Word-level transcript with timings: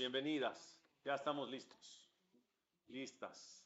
bienvenidas. 0.00 0.80
Ya 1.04 1.14
estamos 1.14 1.50
listos. 1.50 2.10
Listas. 2.88 3.62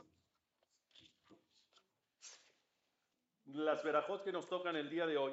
Las 3.45 3.85
verajot 3.85 4.25
que 4.25 4.33
nos 4.33 4.49
tocan 4.49 4.75
el 4.75 4.91
día 4.91 5.07
de 5.07 5.17
hoy. 5.17 5.33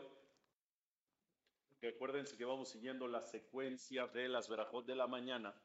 Recuérdense 1.81 2.37
que 2.37 2.45
vamos 2.45 2.69
siguiendo 2.69 3.07
la 3.07 3.23
secuencia 3.23 4.05
de 4.09 4.29
las 4.29 4.47
verajot 4.47 4.85
de 4.85 4.95
la 4.95 5.07
mañana. 5.07 5.59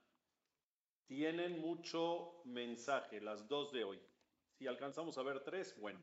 Tienen 1.04 1.60
mucho 1.60 2.40
mensaje, 2.46 3.20
las 3.20 3.46
dos 3.46 3.72
de 3.72 3.84
hoy. 3.84 4.00
Si 4.54 4.66
alcanzamos 4.66 5.18
a 5.18 5.22
ver 5.22 5.44
tres, 5.44 5.78
bueno. 5.78 6.00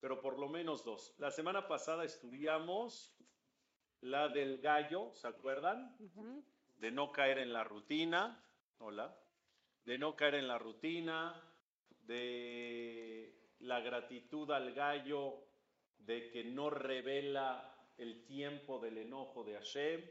Pero 0.00 0.22
por 0.22 0.38
lo 0.38 0.48
menos 0.48 0.84
dos. 0.84 1.14
La 1.18 1.30
semana 1.30 1.68
pasada 1.68 2.02
estudiamos 2.02 3.14
la 4.00 4.30
del 4.30 4.62
gallo, 4.62 5.12
¿se 5.12 5.28
acuerdan? 5.28 5.94
De 6.80 6.90
no 6.90 7.12
caer 7.12 7.38
en 7.38 7.52
la 7.52 7.62
rutina. 7.62 8.42
Hola. 8.78 9.14
De 9.84 9.98
no 9.98 10.16
caer 10.16 10.36
en 10.36 10.48
la 10.48 10.58
rutina, 10.58 11.34
de 12.06 13.34
la 13.58 13.80
gratitud 13.80 14.50
al 14.50 14.72
gallo, 14.72 15.44
de 15.98 16.30
que 16.30 16.42
no 16.42 16.70
revela 16.70 17.76
el 17.98 18.24
tiempo 18.24 18.78
del 18.78 18.96
enojo 18.96 19.44
de 19.44 19.56
Hashem. 19.56 20.10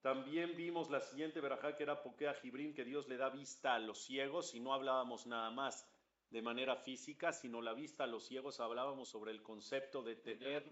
También 0.00 0.56
vimos 0.56 0.90
la 0.90 1.00
siguiente 1.00 1.42
verajá 1.42 1.76
que 1.76 1.82
era 1.82 2.02
Pokea 2.02 2.32
Jibrin, 2.34 2.72
que 2.72 2.86
Dios 2.86 3.06
le 3.08 3.18
da 3.18 3.28
vista 3.28 3.74
a 3.74 3.78
los 3.78 4.02
ciegos 4.02 4.54
y 4.54 4.60
no 4.60 4.72
hablábamos 4.72 5.26
nada 5.26 5.50
más 5.50 5.86
de 6.30 6.40
manera 6.40 6.76
física, 6.76 7.30
sino 7.30 7.60
la 7.60 7.74
vista 7.74 8.04
a 8.04 8.06
los 8.06 8.24
ciegos, 8.24 8.58
hablábamos 8.58 9.10
sobre 9.10 9.32
el 9.32 9.42
concepto 9.42 10.02
de 10.02 10.16
tener 10.16 10.64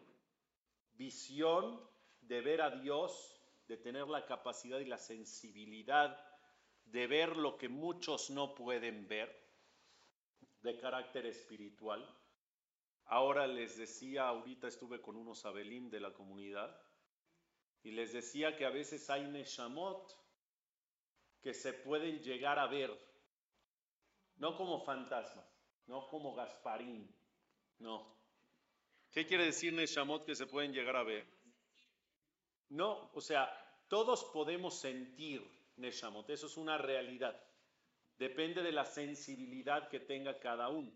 visión, 0.95 1.79
de 2.23 2.41
ver 2.41 2.63
a 2.63 2.71
Dios, 2.71 3.40
de 3.71 3.77
tener 3.77 4.09
la 4.09 4.27
capacidad 4.27 4.81
y 4.81 4.85
la 4.85 4.99
sensibilidad 4.99 6.19
de 6.87 7.07
ver 7.07 7.37
lo 7.37 7.57
que 7.57 7.69
muchos 7.69 8.29
no 8.31 8.53
pueden 8.53 9.07
ver, 9.07 9.31
de 10.63 10.77
carácter 10.77 11.27
espiritual. 11.27 12.05
Ahora 13.05 13.47
les 13.47 13.79
decía, 13.79 14.27
ahorita 14.27 14.67
estuve 14.67 15.01
con 15.01 15.15
unos 15.15 15.47
Abelim 15.47 15.89
de 15.89 16.01
la 16.01 16.13
comunidad, 16.13 16.77
y 17.85 17.93
les 17.93 18.13
decía 18.13 18.57
que 18.57 18.67
a 18.67 18.71
veces 18.71 19.09
hay 19.09 19.29
Neshamot 19.29 20.19
que 21.41 21.55
se 21.55 21.73
pueden 21.73 22.19
llegar 22.25 22.59
a 22.59 22.67
ver, 22.67 22.91
no 24.39 24.57
como 24.57 24.85
fantasmas, 24.85 25.47
no 25.87 26.09
como 26.09 26.35
Gasparín, 26.35 27.09
no. 27.79 28.19
¿Qué 29.13 29.25
quiere 29.27 29.45
decir 29.45 29.73
Neshamot 29.73 30.25
que 30.25 30.35
se 30.35 30.47
pueden 30.47 30.73
llegar 30.73 30.97
a 30.97 31.05
ver? 31.05 31.25
No, 32.71 33.11
o 33.15 33.21
sea, 33.21 33.60
todos 33.91 34.25
podemos 34.27 34.79
sentir 34.79 35.45
Neshamot, 35.77 36.31
eso 36.31 36.47
es 36.47 36.57
una 36.57 36.79
realidad. 36.79 37.37
Depende 38.19 38.63
de 38.63 38.71
la 38.71 38.85
sensibilidad 38.85 39.89
que 39.89 39.99
tenga 39.99 40.39
cada 40.39 40.69
uno. 40.69 40.93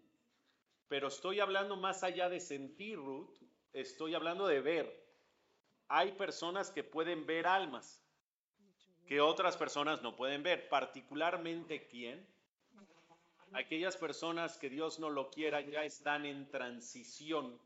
Pero 0.86 1.08
estoy 1.08 1.40
hablando 1.40 1.76
más 1.76 2.04
allá 2.04 2.28
de 2.28 2.38
sentir, 2.38 2.96
Ruth, 2.96 3.34
estoy 3.72 4.14
hablando 4.14 4.46
de 4.46 4.60
ver. 4.60 5.04
Hay 5.88 6.12
personas 6.12 6.70
que 6.70 6.84
pueden 6.84 7.26
ver 7.26 7.48
almas, 7.48 8.00
que 9.08 9.20
otras 9.20 9.56
personas 9.56 10.00
no 10.02 10.14
pueden 10.14 10.44
ver. 10.44 10.68
Particularmente, 10.68 11.88
¿quién? 11.88 12.24
Aquellas 13.54 13.96
personas 13.96 14.56
que 14.56 14.70
Dios 14.70 15.00
no 15.00 15.10
lo 15.10 15.30
quiera 15.30 15.60
ya 15.62 15.84
están 15.84 16.26
en 16.26 16.48
transición 16.48 17.58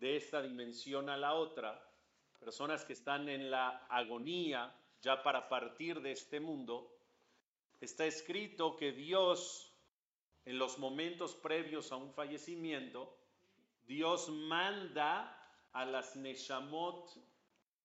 de 0.00 0.16
esta 0.16 0.42
dimensión 0.42 1.08
a 1.08 1.16
la 1.16 1.34
otra 1.34 1.87
personas 2.38 2.84
que 2.84 2.92
están 2.92 3.28
en 3.28 3.50
la 3.50 3.86
agonía 3.88 4.74
ya 5.00 5.22
para 5.22 5.48
partir 5.48 6.00
de 6.00 6.12
este 6.12 6.40
mundo, 6.40 6.92
está 7.80 8.04
escrito 8.06 8.76
que 8.76 8.92
Dios, 8.92 9.72
en 10.44 10.58
los 10.58 10.78
momentos 10.78 11.34
previos 11.36 11.92
a 11.92 11.96
un 11.96 12.12
fallecimiento, 12.12 13.16
Dios 13.86 14.28
manda 14.28 15.34
a 15.72 15.84
las 15.84 16.16
Neshamot 16.16 17.10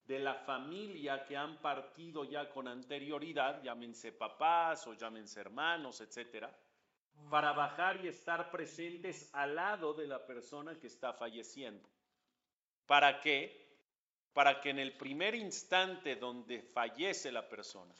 de 0.05 0.19
la 0.19 0.35
familia 0.35 1.23
que 1.23 1.37
han 1.37 1.61
partido 1.61 2.25
ya 2.25 2.49
con 2.49 2.67
anterioridad, 2.67 3.63
llámense 3.63 4.11
papás 4.11 4.85
o 4.87 4.93
llámense 4.93 5.39
hermanos, 5.39 6.01
etcétera, 6.01 6.53
para 7.29 7.53
bajar 7.53 8.03
y 8.03 8.09
estar 8.09 8.51
presentes 8.51 9.29
al 9.33 9.55
lado 9.55 9.93
de 9.93 10.07
la 10.07 10.25
persona 10.25 10.77
que 10.77 10.87
está 10.87 11.13
falleciendo. 11.13 11.87
¿Para 12.85 13.21
qué? 13.21 13.72
Para 14.33 14.59
que 14.59 14.71
en 14.71 14.79
el 14.79 14.97
primer 14.97 15.35
instante 15.35 16.15
donde 16.15 16.61
fallece 16.61 17.31
la 17.31 17.47
persona 17.47 17.93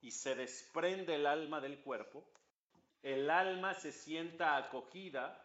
y 0.00 0.10
se 0.10 0.34
desprende 0.34 1.14
el 1.14 1.26
alma 1.26 1.60
del 1.60 1.80
cuerpo, 1.80 2.24
el 3.02 3.30
alma 3.30 3.74
se 3.74 3.90
sienta 3.90 4.56
acogida 4.56 5.40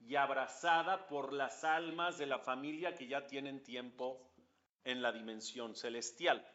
y 0.00 0.14
abrazada 0.14 1.08
por 1.08 1.32
las 1.32 1.64
almas 1.64 2.18
de 2.18 2.26
la 2.26 2.38
familia 2.38 2.94
que 2.94 3.08
ya 3.08 3.26
tienen 3.26 3.62
tiempo 3.62 4.32
en 4.84 5.02
la 5.02 5.10
dimensión 5.10 5.74
celestial. 5.74 6.46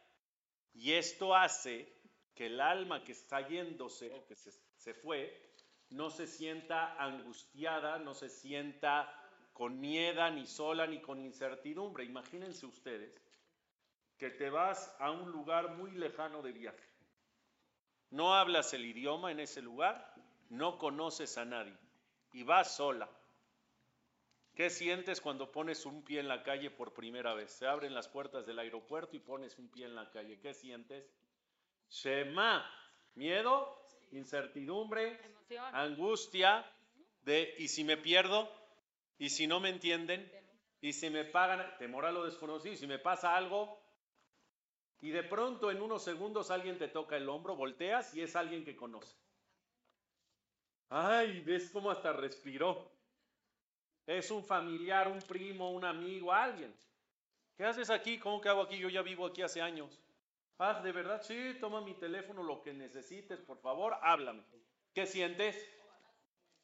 Y 0.74 0.94
esto 0.94 1.36
hace 1.36 1.94
que 2.34 2.47
el 2.47 2.62
alma 2.62 3.03
que 3.03 3.12
está 3.12 3.47
yéndose 3.47 4.12
o 4.13 4.25
que 4.25 4.36
se, 4.36 4.52
se 4.78 4.94
fue 4.94 5.53
no 5.90 6.09
se 6.09 6.25
sienta 6.25 6.96
angustiada, 6.96 8.00
no 8.00 8.13
se 8.13 8.30
sienta 8.30 9.23
con 9.53 9.80
miedo, 9.80 10.30
ni 10.31 10.46
sola, 10.46 10.88
ni 10.88 11.00
con 11.00 11.19
incertidumbre. 11.19 12.03
Imagínense 12.03 12.66
ustedes 12.66 13.14
que 14.18 14.30
te 14.30 14.50
vas 14.50 14.96
a 15.00 15.12
un 15.12 15.31
lugar 15.31 15.75
muy 15.75 15.91
lejano 15.91 16.41
de 16.41 16.52
viaje. 16.52 16.90
No 18.09 18.34
hablas 18.36 18.74
el 18.74 18.86
idioma 18.86 19.31
en 19.31 19.40
ese 19.40 19.62
lugar, 19.62 20.13
no 20.50 20.78
conoces 20.78 21.38
a 21.38 21.46
nadie 21.46 21.78
y 22.31 22.44
vas 22.44 22.75
sola. 22.75 23.09
¿Qué 24.56 24.69
sientes 24.69 25.19
cuando 25.19 25.52
pones 25.52 25.86
un 25.86 26.03
pie 26.03 26.19
en 26.19 26.28
la 26.28 26.44
calle 26.44 26.69
por 26.69 26.94
primera 26.94 27.34
vez? 27.34 27.52
Se 27.52 27.66
abren 27.66 27.96
las 27.96 28.08
puertas 28.08 28.46
del 28.46 28.59
aeropuerto 28.59 29.16
y 29.16 29.19
pones 29.19 29.58
un 29.58 29.68
pie 29.69 29.86
en 29.86 29.96
la 29.96 30.12
calle. 30.12 30.40
¿Qué 30.40 30.53
sientes? 30.53 31.06
Shema, 31.90 32.63
miedo, 33.16 33.84
incertidumbre, 34.12 35.19
angustia 35.72 36.66
de 37.24 37.56
¿y 37.58 37.68
si 37.68 37.84
me 37.84 37.97
pierdo? 37.97 38.47
Y 39.18 39.29
si 39.29 39.47
no 39.47 39.59
me 39.59 39.69
entienden, 39.69 40.31
y 40.81 40.94
si 40.94 41.09
me 41.09 41.24
pagan, 41.24 41.78
temor 41.78 42.06
a 42.06 42.12
lo 42.12 42.25
desconocido, 42.25 42.74
y 42.74 42.78
si 42.78 42.88
me 42.88 43.00
pasa 43.00 43.35
algo, 43.35 43.81
y 45.03 45.12
de 45.12 45.24
pronto 45.24 45.69
en 45.69 45.81
unos 45.81 46.03
segundos 46.03 46.50
alguien 46.50 46.78
te 46.78 46.88
toca 46.88 47.18
el 47.18 47.28
hombro, 47.28 47.56
volteas 47.56 48.13
y 48.16 48.22
es 48.22 48.38
alguien 48.38 48.63
que 48.63 48.75
conoce. 48.75 49.18
Ay, 50.90 51.41
ves 51.41 51.69
cómo 51.72 51.91
hasta 51.91 52.13
respiró. 52.13 52.90
Es 54.06 54.31
un 54.31 54.44
familiar, 54.46 55.09
un 55.09 55.19
primo, 55.22 55.72
un 55.72 55.84
amigo, 55.84 56.31
alguien. 56.31 56.74
¿Qué 57.57 57.66
haces 57.66 57.90
aquí? 57.90 58.18
¿Cómo 58.18 58.40
que 58.40 58.50
hago 58.50 58.62
aquí? 58.62 58.78
Yo 58.78 58.90
ya 58.90 59.01
vivo 59.01 59.25
aquí 59.25 59.41
hace 59.41 59.62
años. 59.62 60.01
Ah, 60.57 60.81
¿de 60.81 60.91
verdad? 60.91 61.22
Sí, 61.22 61.57
toma 61.59 61.81
mi 61.81 61.95
teléfono, 61.95 62.44
lo 62.44 62.62
que 62.62 62.74
necesites, 62.74 63.41
por 63.41 63.59
favor, 63.59 63.97
háblame. 64.01 64.44
¿Qué 64.94 65.06
sientes? 65.06 65.68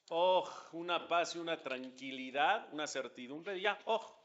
Oh, 0.09 0.49
una 0.71 1.07
paz 1.07 1.35
y 1.35 1.39
una 1.39 1.61
tranquilidad, 1.61 2.67
una 2.73 2.87
certidumbre. 2.87 3.61
Ya, 3.61 3.79
oh, 3.85 4.19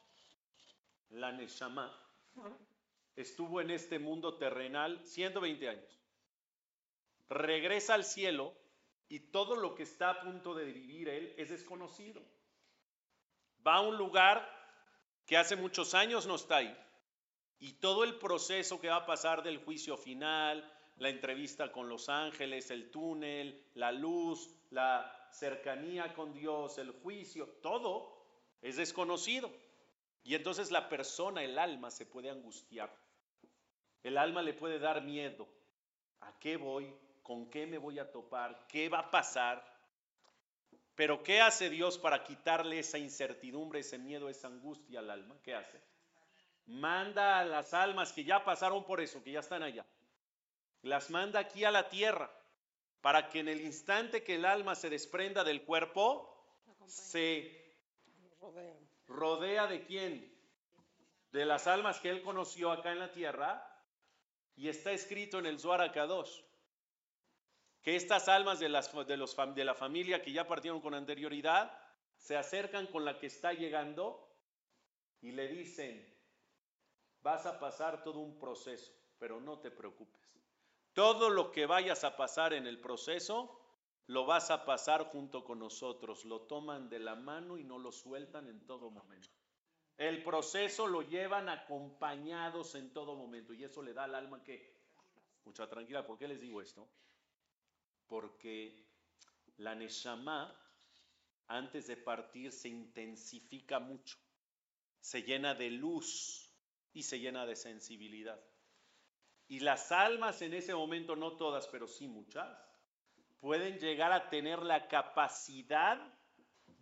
la 1.11 1.31
Neshama 1.31 1.95
estuvo 3.15 3.61
en 3.61 3.71
este 3.71 3.99
mundo 3.99 4.37
terrenal 4.39 4.99
120 5.05 5.69
años. 5.69 6.00
Regresa 7.28 7.95
al 7.95 8.05
cielo 8.05 8.55
y 9.09 9.31
todo 9.31 9.56
lo 9.56 9.75
que 9.75 9.83
está 9.83 10.11
a 10.11 10.21
punto 10.21 10.55
de 10.55 10.65
vivir 10.65 11.09
él 11.09 11.34
es 11.37 11.50
desconocido. 11.50 12.22
Va 13.66 13.77
a 13.77 13.81
un 13.83 13.97
lugar 13.97 14.49
que 15.27 15.37
hace 15.37 15.55
muchos 15.56 15.95
años 15.95 16.27
no 16.27 16.37
está 16.37 16.56
ahí. 16.56 16.77
Y 17.59 17.75
todo 17.75 18.05
el 18.05 18.19
proceso 18.19 18.81
que 18.81 18.89
va 18.89 18.97
a 18.97 19.06
pasar 19.06 19.43
del 19.43 19.59
juicio 19.59 19.97
final, 19.97 20.71
la 20.97 21.09
entrevista 21.09 21.72
con 21.72 21.89
los 21.89 22.09
ángeles, 22.09 22.71
el 22.71 22.91
túnel, 22.91 23.71
la 23.75 23.92
luz, 23.92 24.54
la 24.71 25.23
cercanía 25.34 26.15
con 26.15 26.33
Dios, 26.33 26.78
el 26.78 26.92
juicio, 26.92 27.47
todo 27.60 28.16
es 28.63 28.77
desconocido. 28.77 29.51
Y 30.22 30.34
entonces 30.34 30.71
la 30.71 30.89
persona, 30.89 31.42
el 31.42 31.59
alma, 31.59 31.91
se 31.91 32.07
puede 32.07 32.31
angustiar. 32.31 32.95
El 34.03 34.16
alma 34.16 34.42
le 34.42 34.54
puede 34.54 34.78
dar 34.78 35.03
miedo. 35.03 35.47
¿A 36.21 36.39
qué 36.39 36.57
voy? 36.57 36.95
¿Con 37.22 37.51
qué 37.51 37.66
me 37.66 37.78
voy 37.78 37.98
a 37.98 38.10
topar? 38.10 38.66
¿Qué 38.69 38.89
va 38.89 39.01
a 39.01 39.10
pasar? 39.10 39.63
Pero 40.95 41.22
¿qué 41.22 41.41
hace 41.41 41.69
Dios 41.69 41.98
para 41.98 42.22
quitarle 42.22 42.78
esa 42.78 42.98
incertidumbre, 42.98 43.80
ese 43.80 43.98
miedo, 43.98 44.28
esa 44.28 44.47
angustia 44.47 45.01
al 45.01 45.10
alma? 45.10 45.37
¿Qué 45.42 45.54
hace? 45.54 45.80
Manda 46.66 47.41
a 47.41 47.45
las 47.45 47.75
almas 47.75 48.13
que 48.13 48.25
ya 48.25 48.45
pasaron 48.45 48.84
por 48.84 49.01
eso, 49.01 49.22
que 49.22 49.33
ya 49.33 49.41
están 49.41 49.63
allá. 49.63 49.84
Las 50.83 51.10
manda 51.10 51.41
aquí 51.41 51.65
a 51.65 51.71
la 51.71 51.89
tierra 51.89 52.30
para 53.04 53.28
que 53.28 53.41
en 53.41 53.48
el 53.48 53.60
instante 53.60 54.24
que 54.24 54.36
el 54.36 54.47
alma 54.47 54.74
se 54.74 54.89
desprenda 54.89 55.45
del 55.45 55.62
cuerpo, 55.62 56.42
se 56.86 57.77
rodea 59.06 59.66
de 59.66 59.84
quién? 59.84 60.34
De 61.30 61.45
las 61.45 61.66
almas 61.66 62.01
que 62.01 62.09
él 62.09 62.22
conoció 62.22 62.72
acá 62.72 62.92
en 62.92 63.01
la 63.01 63.12
tierra, 63.12 63.71
Y 64.56 64.68
está 64.68 64.91
escrito 64.92 65.39
en 65.39 65.45
el 65.45 65.59
Zohar 65.59 65.83
Akadosh 65.83 66.41
que 67.83 67.95
estas 67.95 68.27
almas 68.28 68.59
de, 68.59 68.71
las, 68.71 68.91
de, 69.06 69.16
los, 69.18 69.36
de 69.54 69.65
la 69.66 69.74
familia 69.74 70.22
que 70.22 70.33
ya 70.33 70.47
partieron 70.47 70.80
con 70.80 70.95
anterioridad 70.95 71.77
se 72.16 72.39
acercan 72.39 72.86
con 72.86 73.04
la 73.04 73.18
que 73.18 73.27
está 73.27 73.53
llegando 73.53 74.34
y 75.21 75.33
le 75.33 75.48
dicen, 75.48 76.10
vas 77.21 77.45
a 77.45 77.60
pasar 77.60 78.03
todo 78.03 78.21
un 78.21 78.39
proceso, 78.39 78.95
pero 79.18 79.41
no 79.42 79.59
te 79.59 79.71
preocupes. 79.71 80.24
Todo 80.94 81.28
lo 81.28 81.52
que 81.52 81.66
vayas 81.66 82.04
a 82.04 82.16
pasar 82.16 82.54
en 82.54 82.66
el 82.66 82.80
proceso, 82.80 83.60
lo 84.06 84.26
vas 84.26 84.50
a 84.50 84.64
pasar 84.64 85.04
junto 85.04 85.44
con 85.44 85.58
nosotros. 85.58 86.24
Lo 86.24 86.42
toman 86.42 86.88
de 86.88 87.00
la 87.00 87.14
mano 87.14 87.58
y 87.58 87.64
no 87.64 87.78
lo 87.78 87.92
sueltan 87.92 88.48
en 88.48 88.64
todo 88.66 88.91
momento. 88.91 89.28
El 89.96 90.22
proceso 90.24 90.86
lo 90.86 91.02
llevan 91.02 91.48
acompañados 91.48 92.74
en 92.74 92.92
todo 92.92 93.14
momento 93.14 93.52
y 93.52 93.64
eso 93.64 93.82
le 93.82 93.92
da 93.92 94.04
al 94.04 94.14
alma 94.14 94.42
que 94.42 94.74
mucha 95.44 95.68
tranquilidad. 95.68 96.06
¿Por 96.06 96.18
qué 96.18 96.26
les 96.26 96.41
digo 96.41 96.62
esto? 96.62 96.88
Porque 98.08 98.86
la 99.58 99.74
Neshama 99.74 100.60
antes 101.48 101.86
de 101.86 101.96
partir 101.96 102.52
se 102.52 102.68
intensifica 102.68 103.78
mucho, 103.78 104.16
se 105.00 105.22
llena 105.22 105.54
de 105.54 105.70
luz 105.70 106.50
y 106.92 107.02
se 107.02 107.20
llena 107.20 107.44
de 107.46 107.56
sensibilidad. 107.56 108.41
Y 109.48 109.60
las 109.60 109.92
almas 109.92 110.41
en 110.42 110.54
ese 110.54 110.74
momento, 110.74 111.16
no 111.16 111.36
todas, 111.36 111.68
pero 111.68 111.86
sí 111.86 112.08
muchas, 112.08 112.58
pueden 113.41 113.78
llegar 113.78 114.12
a 114.12 114.30
tener 114.30 114.62
la 114.62 114.88
capacidad 114.88 116.00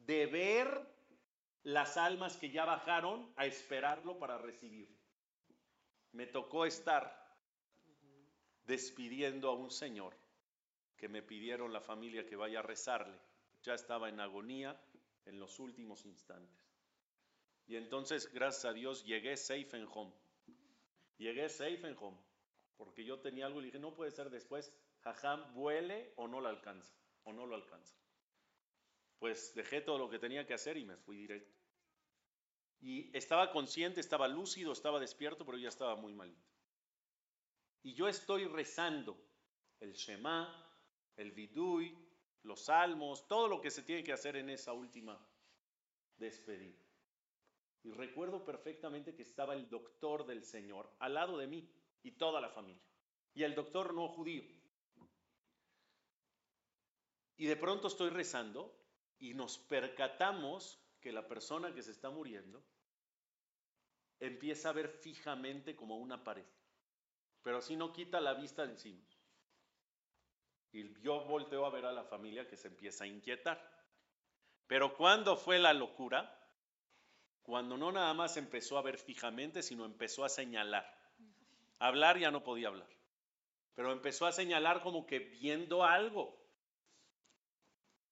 de 0.07 0.27
ver 0.27 0.93
las 1.65 1.97
almas 1.97 2.37
que 2.37 2.51
ya 2.51 2.65
bajaron 2.65 3.33
a 3.37 3.47
esperarlo 3.47 4.19
para 4.19 4.39
recibir. 4.39 4.89
Me 6.13 6.27
tocó 6.27 6.67
estar 6.67 7.23
despidiendo 8.65 9.49
a 9.51 9.55
un 9.55 9.71
señor 9.71 10.17
que 10.97 11.09
me 11.09 11.23
pidieron 11.23 11.73
la 11.73 11.81
familia 11.81 12.27
que 12.27 12.37
vaya 12.37 12.61
a 12.61 12.63
rezarle. 12.63 13.19
Ya 13.63 13.75
estaba 13.75 14.09
en 14.09 14.21
agonía 14.21 14.81
en 15.25 15.39
los 15.39 15.59
últimos 15.59 16.05
instantes. 16.05 16.65
Y 17.67 17.77
entonces, 17.77 18.33
gracias 18.33 18.65
a 18.67 18.73
Dios, 18.73 19.05
llegué 19.05 19.37
safe 19.37 19.77
en 19.77 19.89
home. 19.93 20.13
Llegué 21.19 21.49
safe 21.49 21.87
en 21.87 21.97
home. 21.99 22.19
Porque 22.85 23.05
yo 23.05 23.21
tenía 23.21 23.47
algo 23.47 23.63
y 23.63 23.67
dije, 23.67 23.79
no 23.79 23.95
puede 23.95 24.11
ser 24.11 24.29
después, 24.29 24.75
jajam, 25.03 25.55
vuele 25.55 26.13
o 26.17 26.27
no 26.27 26.41
lo 26.41 26.49
alcanza. 26.49 26.93
O 27.23 27.33
no 27.33 27.47
lo 27.47 27.55
alcanza. 27.55 27.97
Pues 29.21 29.55
dejé 29.55 29.83
todo 29.83 29.99
lo 29.99 30.11
que 30.11 30.19
tenía 30.19 30.45
que 30.45 30.55
hacer 30.55 30.77
y 30.77 30.85
me 30.85 30.97
fui 30.97 31.17
directo. 31.17 31.57
Y 32.81 33.17
estaba 33.17 33.53
consciente, 33.53 34.01
estaba 34.01 34.27
lúcido, 34.27 34.73
estaba 34.73 34.99
despierto, 34.99 35.47
pero 35.47 35.59
ya 35.59 35.69
estaba 35.69 35.95
muy 35.95 36.13
malito. 36.13 36.45
Y 37.85 37.95
yo 37.95 38.09
estoy 38.09 38.47
rezando 38.47 39.17
el 39.79 39.93
Shema, 39.93 40.53
el 41.15 41.31
Vidui, 41.31 41.97
los 42.43 42.65
salmos, 42.65 43.29
todo 43.29 43.47
lo 43.47 43.61
que 43.61 43.71
se 43.71 43.85
tiene 43.85 44.03
que 44.03 44.13
hacer 44.13 44.35
en 44.35 44.51
esa 44.51 44.73
última 44.73 45.25
despedida. 46.17 46.83
Y 47.85 47.93
recuerdo 47.93 48.45
perfectamente 48.45 49.15
que 49.15 49.23
estaba 49.23 49.55
el 49.55 49.69
doctor 49.69 50.27
del 50.27 50.43
Señor 50.43 50.93
al 50.99 51.15
lado 51.15 51.39
de 51.39 51.47
mí 51.47 51.69
y 52.03 52.13
toda 52.13 52.41
la 52.41 52.51
familia. 52.51 52.83
Y 53.35 53.43
el 53.43 53.55
doctor 53.55 53.95
no 53.95 54.09
judío. 54.09 54.43
Y 57.37 57.47
de 57.47 57.57
pronto 57.57 57.89
estoy 57.89 58.11
rezando 58.11 58.79
y 59.19 59.35
nos 59.35 59.59
percatamos 59.59 60.79
que 61.01 61.13
la 61.13 61.27
persona 61.27 61.75
que 61.75 61.83
se 61.83 61.91
está 61.91 62.11
muriendo 62.11 62.65
empieza 64.21 64.69
a 64.69 64.73
ver 64.73 64.89
fijamente 64.89 65.75
como 65.75 65.97
una 65.97 66.23
pared, 66.23 66.47
pero 67.43 67.59
así 67.59 67.77
no 67.77 67.93
quita 67.93 68.21
la 68.21 68.35
vista 68.35 68.65
de 68.65 68.73
encima. 68.73 69.03
Y 70.71 71.01
yo 71.03 71.25
volteo 71.25 71.67
a 71.67 71.71
ver 71.71 71.85
a 71.85 71.93
la 71.93 72.05
familia 72.05 72.47
que 72.47 72.57
se 72.57 72.69
empieza 72.69 73.05
a 73.05 73.09
inquietar. 73.09 73.61
Pero 74.67 74.97
¿cuándo 74.97 75.37
fue 75.37 75.59
la 75.59 75.75
locura? 75.75 76.39
Cuando 77.43 77.77
no 77.77 77.93
nada 77.93 78.15
más 78.15 78.37
empezó 78.37 78.79
a 78.79 78.83
ver 78.83 78.97
fijamente, 78.97 79.63
sino 79.63 79.85
empezó 79.85 80.25
a 80.25 80.29
señalar. 80.29 81.02
Hablar 81.83 82.17
ya 82.17 82.31
no 82.31 82.45
podía 82.45 82.69
hablar, 82.69 82.89
pero 83.75 83.91
empezó 83.91 84.25
a 84.27 84.31
señalar 84.31 84.83
como 84.83 85.05
que 85.05 85.19
viendo 85.19 85.83
algo. 85.83 86.41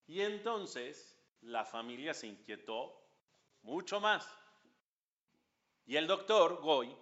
Y 0.08 0.22
entonces 0.22 1.16
la 1.40 1.64
familia 1.64 2.12
se 2.12 2.26
inquietó 2.26 3.00
mucho 3.62 4.00
más. 4.00 4.28
Y 5.86 5.94
el 5.94 6.08
doctor 6.08 6.60
Goy 6.60 6.96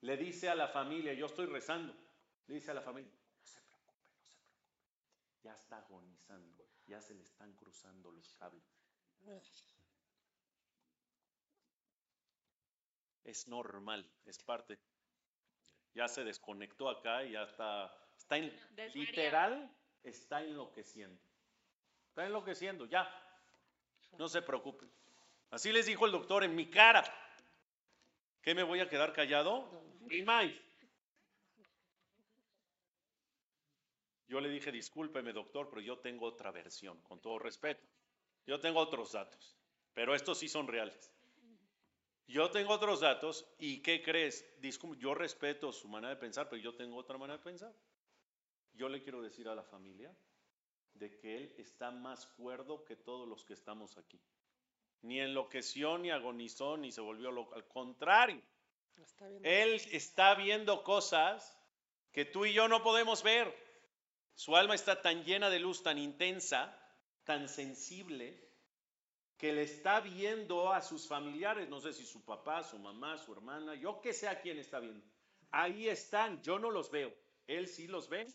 le 0.00 0.16
dice 0.16 0.48
a 0.48 0.54
la 0.54 0.66
familia, 0.66 1.12
yo 1.12 1.26
estoy 1.26 1.44
rezando, 1.44 1.94
le 2.46 2.54
dice 2.54 2.70
a 2.70 2.74
la 2.74 2.80
familia, 2.80 3.12
no 3.12 3.44
se 3.44 3.60
preocupe, 3.60 4.02
no 4.18 4.24
se 4.24 4.40
preocupe, 4.40 5.42
ya 5.42 5.52
está 5.52 5.76
agonizando, 5.76 6.70
ya 6.86 7.02
se 7.02 7.14
le 7.14 7.22
están 7.22 7.52
cruzando 7.52 8.10
los 8.12 8.32
cables. 8.32 8.64
Es 13.26 13.48
normal, 13.48 14.08
es 14.24 14.38
parte. 14.38 14.78
Ya 15.94 16.06
se 16.06 16.22
desconectó 16.22 16.88
acá 16.88 17.24
y 17.24 17.32
ya 17.32 17.42
está, 17.42 17.92
está 18.16 18.36
en, 18.36 18.56
literal, 18.94 19.68
está 20.04 20.44
enloqueciendo. 20.44 21.20
Está 22.08 22.24
enloqueciendo, 22.24 22.86
ya. 22.86 23.10
No 24.16 24.28
se 24.28 24.42
preocupe. 24.42 24.86
Así 25.50 25.72
les 25.72 25.86
dijo 25.86 26.06
el 26.06 26.12
doctor 26.12 26.44
en 26.44 26.54
mi 26.54 26.70
cara. 26.70 27.02
¿Qué 28.42 28.54
me 28.54 28.62
voy 28.62 28.78
a 28.78 28.88
quedar 28.88 29.12
callado? 29.12 29.68
Y 30.08 30.22
más. 30.22 30.46
Yo 34.28 34.40
le 34.40 34.48
dije, 34.48 34.70
discúlpeme 34.70 35.32
doctor, 35.32 35.68
pero 35.68 35.80
yo 35.80 35.98
tengo 35.98 36.26
otra 36.26 36.52
versión, 36.52 37.00
con 37.02 37.20
todo 37.20 37.40
respeto. 37.40 37.84
Yo 38.46 38.60
tengo 38.60 38.78
otros 38.78 39.12
datos, 39.12 39.56
pero 39.94 40.14
estos 40.14 40.38
sí 40.38 40.48
son 40.48 40.68
reales. 40.68 41.15
Yo 42.26 42.50
tengo 42.50 42.72
otros 42.72 43.00
datos 43.00 43.46
y 43.58 43.82
¿qué 43.82 44.02
crees? 44.02 44.44
yo 44.98 45.14
respeto 45.14 45.72
su 45.72 45.88
manera 45.88 46.14
de 46.14 46.20
pensar, 46.20 46.48
pero 46.48 46.60
yo 46.60 46.74
tengo 46.74 46.96
otra 46.96 47.18
manera 47.18 47.38
de 47.38 47.44
pensar. 47.44 47.72
Yo 48.74 48.88
le 48.88 49.02
quiero 49.02 49.22
decir 49.22 49.48
a 49.48 49.54
la 49.54 49.62
familia 49.62 50.14
de 50.94 51.16
que 51.18 51.36
él 51.36 51.54
está 51.58 51.90
más 51.90 52.26
cuerdo 52.26 52.84
que 52.84 52.96
todos 52.96 53.28
los 53.28 53.44
que 53.44 53.54
estamos 53.54 53.96
aquí. 53.96 54.20
Ni 55.02 55.20
enloqueció, 55.20 55.98
ni 55.98 56.10
agonizó, 56.10 56.76
ni 56.76 56.90
se 56.90 57.00
volvió 57.00 57.30
loco. 57.30 57.54
Al 57.54 57.68
contrario, 57.68 58.42
él 59.42 59.80
está 59.92 60.34
viendo 60.34 60.82
cosas 60.82 61.56
que 62.12 62.24
tú 62.24 62.44
y 62.44 62.52
yo 62.52 62.66
no 62.66 62.82
podemos 62.82 63.22
ver. 63.22 63.54
Su 64.34 64.56
alma 64.56 64.74
está 64.74 65.00
tan 65.00 65.24
llena 65.24 65.48
de 65.48 65.60
luz, 65.60 65.82
tan 65.82 65.98
intensa, 65.98 66.76
tan 67.24 67.48
sensible, 67.48 68.45
que 69.36 69.52
le 69.52 69.62
está 69.62 70.00
viendo 70.00 70.72
a 70.72 70.80
sus 70.80 71.06
familiares, 71.06 71.68
no 71.68 71.80
sé 71.80 71.92
si 71.92 72.06
su 72.06 72.24
papá, 72.24 72.62
su 72.62 72.78
mamá, 72.78 73.18
su 73.18 73.32
hermana, 73.32 73.74
yo 73.74 74.00
que 74.00 74.12
sé 74.12 74.28
a 74.28 74.40
quién 74.40 74.58
está 74.58 74.80
viendo. 74.80 75.04
Ahí 75.50 75.88
están, 75.88 76.42
yo 76.42 76.58
no 76.58 76.70
los 76.70 76.90
veo, 76.90 77.12
él 77.46 77.68
sí 77.68 77.86
los 77.86 78.08
ve. 78.08 78.26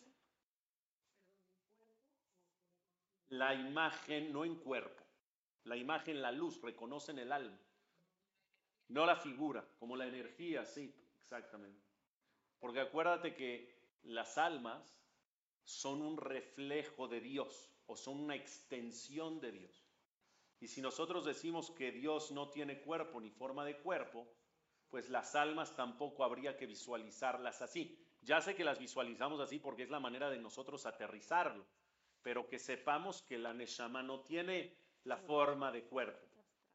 La 3.30 3.56
imagen 3.56 4.32
no 4.32 4.46
en 4.46 4.56
cuerpo, 4.56 5.04
la 5.64 5.76
imagen, 5.76 6.22
la 6.22 6.32
luz, 6.32 6.62
reconocen 6.62 7.18
el 7.18 7.32
alma, 7.32 7.58
no 8.90 9.06
la 9.06 9.16
figura, 9.16 9.66
como 9.80 9.96
la 9.96 10.06
energía, 10.06 10.66
sí, 10.66 10.94
exactamente. 11.24 11.82
Porque 12.60 12.82
acuérdate 12.82 13.34
que 13.34 13.74
las 14.04 14.38
almas 14.38 15.02
son 15.64 16.02
un 16.02 16.18
reflejo 16.18 17.08
de 17.08 17.22
Dios 17.22 17.72
o 17.88 17.96
son 17.96 18.20
una 18.20 18.36
extensión 18.36 19.40
de 19.40 19.52
Dios. 19.52 19.91
Y 20.62 20.68
si 20.68 20.80
nosotros 20.80 21.26
decimos 21.26 21.72
que 21.72 21.92
Dios 21.92 22.32
no 22.32 22.50
tiene 22.50 22.82
cuerpo 22.82 23.20
ni 23.20 23.32
forma 23.32 23.66
de 23.66 23.78
cuerpo, 23.78 24.32
pues 24.90 25.10
las 25.10 25.34
almas 25.34 25.76
tampoco 25.76 26.24
habría 26.24 26.56
que 26.56 26.68
visualizarlas 26.68 27.64
así. 27.64 28.00
Ya 28.22 28.40
sé 28.42 28.56
que 28.56 28.64
las 28.64 28.78
visualizamos 28.78 29.40
así 29.42 29.58
porque 29.58 29.82
es 29.82 29.90
la 29.90 30.00
manera 30.00 30.30
de 30.30 30.38
nosotros 30.38 30.86
aterrizarlo, 30.86 31.66
pero 32.22 32.48
que 32.48 32.60
sepamos 32.60 33.24
que 33.24 33.40
la 33.40 33.56
Neshama 33.56 34.04
no 34.04 34.22
tiene 34.22 34.78
la 35.04 35.18
forma 35.18 35.72
de 35.72 35.84
cuerpo. 35.86 36.28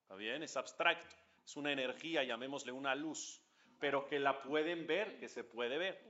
¿Está 0.02 0.16
bien? 0.16 0.42
Es 0.42 0.56
abstracto, 0.56 1.14
es 1.44 1.56
una 1.56 1.70
energía, 1.70 2.24
llamémosle 2.24 2.72
una 2.72 2.96
luz, 2.96 3.40
pero 3.78 4.08
que 4.08 4.18
la 4.18 4.42
pueden 4.42 4.88
ver, 4.88 5.16
que 5.20 5.28
se 5.28 5.44
puede 5.44 5.78
ver. 5.78 6.02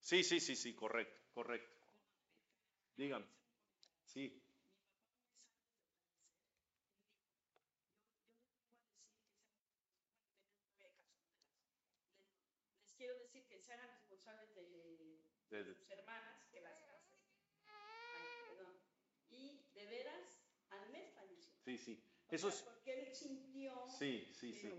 Sí, 0.00 0.22
sí, 0.22 0.40
sí, 0.40 0.56
sí, 0.56 0.74
correcto, 0.74 1.22
correcto. 1.32 1.74
Dígame. 2.96 3.39
Sí. 4.12 4.42
Les 12.80 12.94
quiero 12.94 13.16
decir 13.20 13.46
que 13.46 13.60
se 13.60 13.72
hagan 13.72 13.88
responsables 13.88 14.52
de, 14.56 14.62
de, 15.50 15.64
sus 15.64 15.90
hermanas 15.90 16.44
que 16.50 16.60
las 16.60 16.82
hacen. 16.88 17.20
Y 19.28 19.62
de 19.74 19.86
veras, 19.86 20.42
al 20.70 20.90
mes 20.90 21.12
falleció. 21.14 21.54
Sí, 21.64 21.78
sí. 21.78 22.02
Eso 22.30 22.48
es, 22.48 22.62
Porque 22.62 22.92
él 22.92 23.14
sintió 23.14 23.86
sí, 23.96 24.28
sí, 24.32 24.52
sí. 24.52 24.72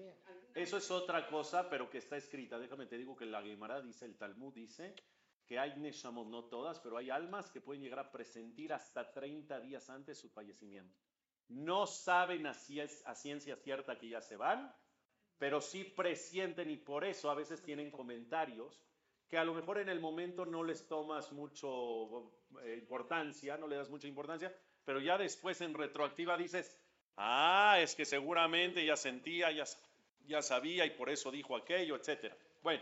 Eso 0.53 0.75
es 0.75 0.91
otra 0.91 1.29
cosa, 1.29 1.69
pero 1.69 1.89
que 1.89 2.00
está 2.00 2.17
escrita. 2.17 2.59
Déjame 2.59 2.85
te 2.85 2.97
digo 2.97 3.15
que 3.15 3.25
la 3.25 3.41
Gemara 3.41 3.81
dice, 3.81 4.03
el 4.03 4.17
Talmud 4.17 4.53
dice 4.53 4.93
que 5.48 5.60
hay 5.60 5.75
Neshamot, 5.77 6.27
no 6.27 6.45
todas, 6.45 6.79
pero 6.79 6.98
hay 6.98 7.10
almas 7.10 7.50
que 7.51 7.62
pueden 7.62 7.81
llegar 7.83 8.00
a 8.00 8.12
presentir 8.12 8.74
hasta 8.74 9.12
30 9.12 9.60
días 9.60 9.89
antes 9.89 10.17
su 10.19 10.29
fallecimiento. 10.29 10.98
No 11.50 11.86
saben 11.88 12.48
a, 12.48 12.53
cie- 12.53 12.89
a 13.05 13.15
ciencia 13.15 13.55
cierta 13.57 13.98
que 13.98 14.10
ya 14.10 14.21
se 14.21 14.38
van, 14.38 14.74
pero 15.38 15.62
sí 15.62 15.83
presienten 15.83 16.69
y 16.69 16.77
por 16.77 17.03
eso 17.03 17.29
a 17.29 17.36
veces 17.36 17.62
tienen 17.63 17.91
comentarios 17.91 18.83
que 19.27 19.38
a 19.38 19.43
lo 19.43 19.53
mejor 19.53 19.79
en 19.79 19.89
el 19.89 20.00
momento 20.00 20.45
no 20.45 20.63
les 20.63 20.88
tomas 20.88 21.31
mucho 21.31 22.31
eh, 22.63 22.77
importancia, 22.79 23.57
no 23.57 23.67
le 23.67 23.77
das 23.77 23.89
mucha 23.89 24.07
importancia, 24.07 24.53
pero 24.86 25.00
ya 25.00 25.17
después 25.17 25.62
en 25.62 25.74
retroactiva 25.74 26.38
dices, 26.38 26.77
ah, 27.17 27.77
es 27.79 27.95
que 27.95 28.05
seguramente 28.05 28.86
ya 28.86 28.98
sentía, 28.98 29.51
ya, 29.51 29.63
ya 30.27 30.41
sabía 30.41 30.86
y 30.86 30.91
por 30.91 31.10
eso 31.10 31.31
dijo 31.31 31.55
aquello, 31.55 31.95
etcétera. 31.95 32.36
Bueno, 32.62 32.81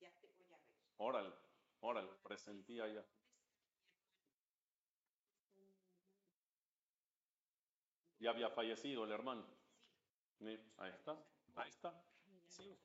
Ya 0.00 0.10
te 0.20 0.26
voy 0.28 0.46
a 0.52 0.58
ver. 0.58 0.76
Órale, 0.98 1.32
órale, 1.80 2.10
presentía 2.22 2.86
ya. 2.88 3.04
Ya 8.18 8.30
había 8.30 8.48
fallecido 8.50 9.04
el 9.04 9.12
hermano. 9.12 9.44
Ahí 10.78 10.90
está, 10.90 11.16
ahí 11.54 11.68
está. 11.68 12.02
Sí, 12.48 12.76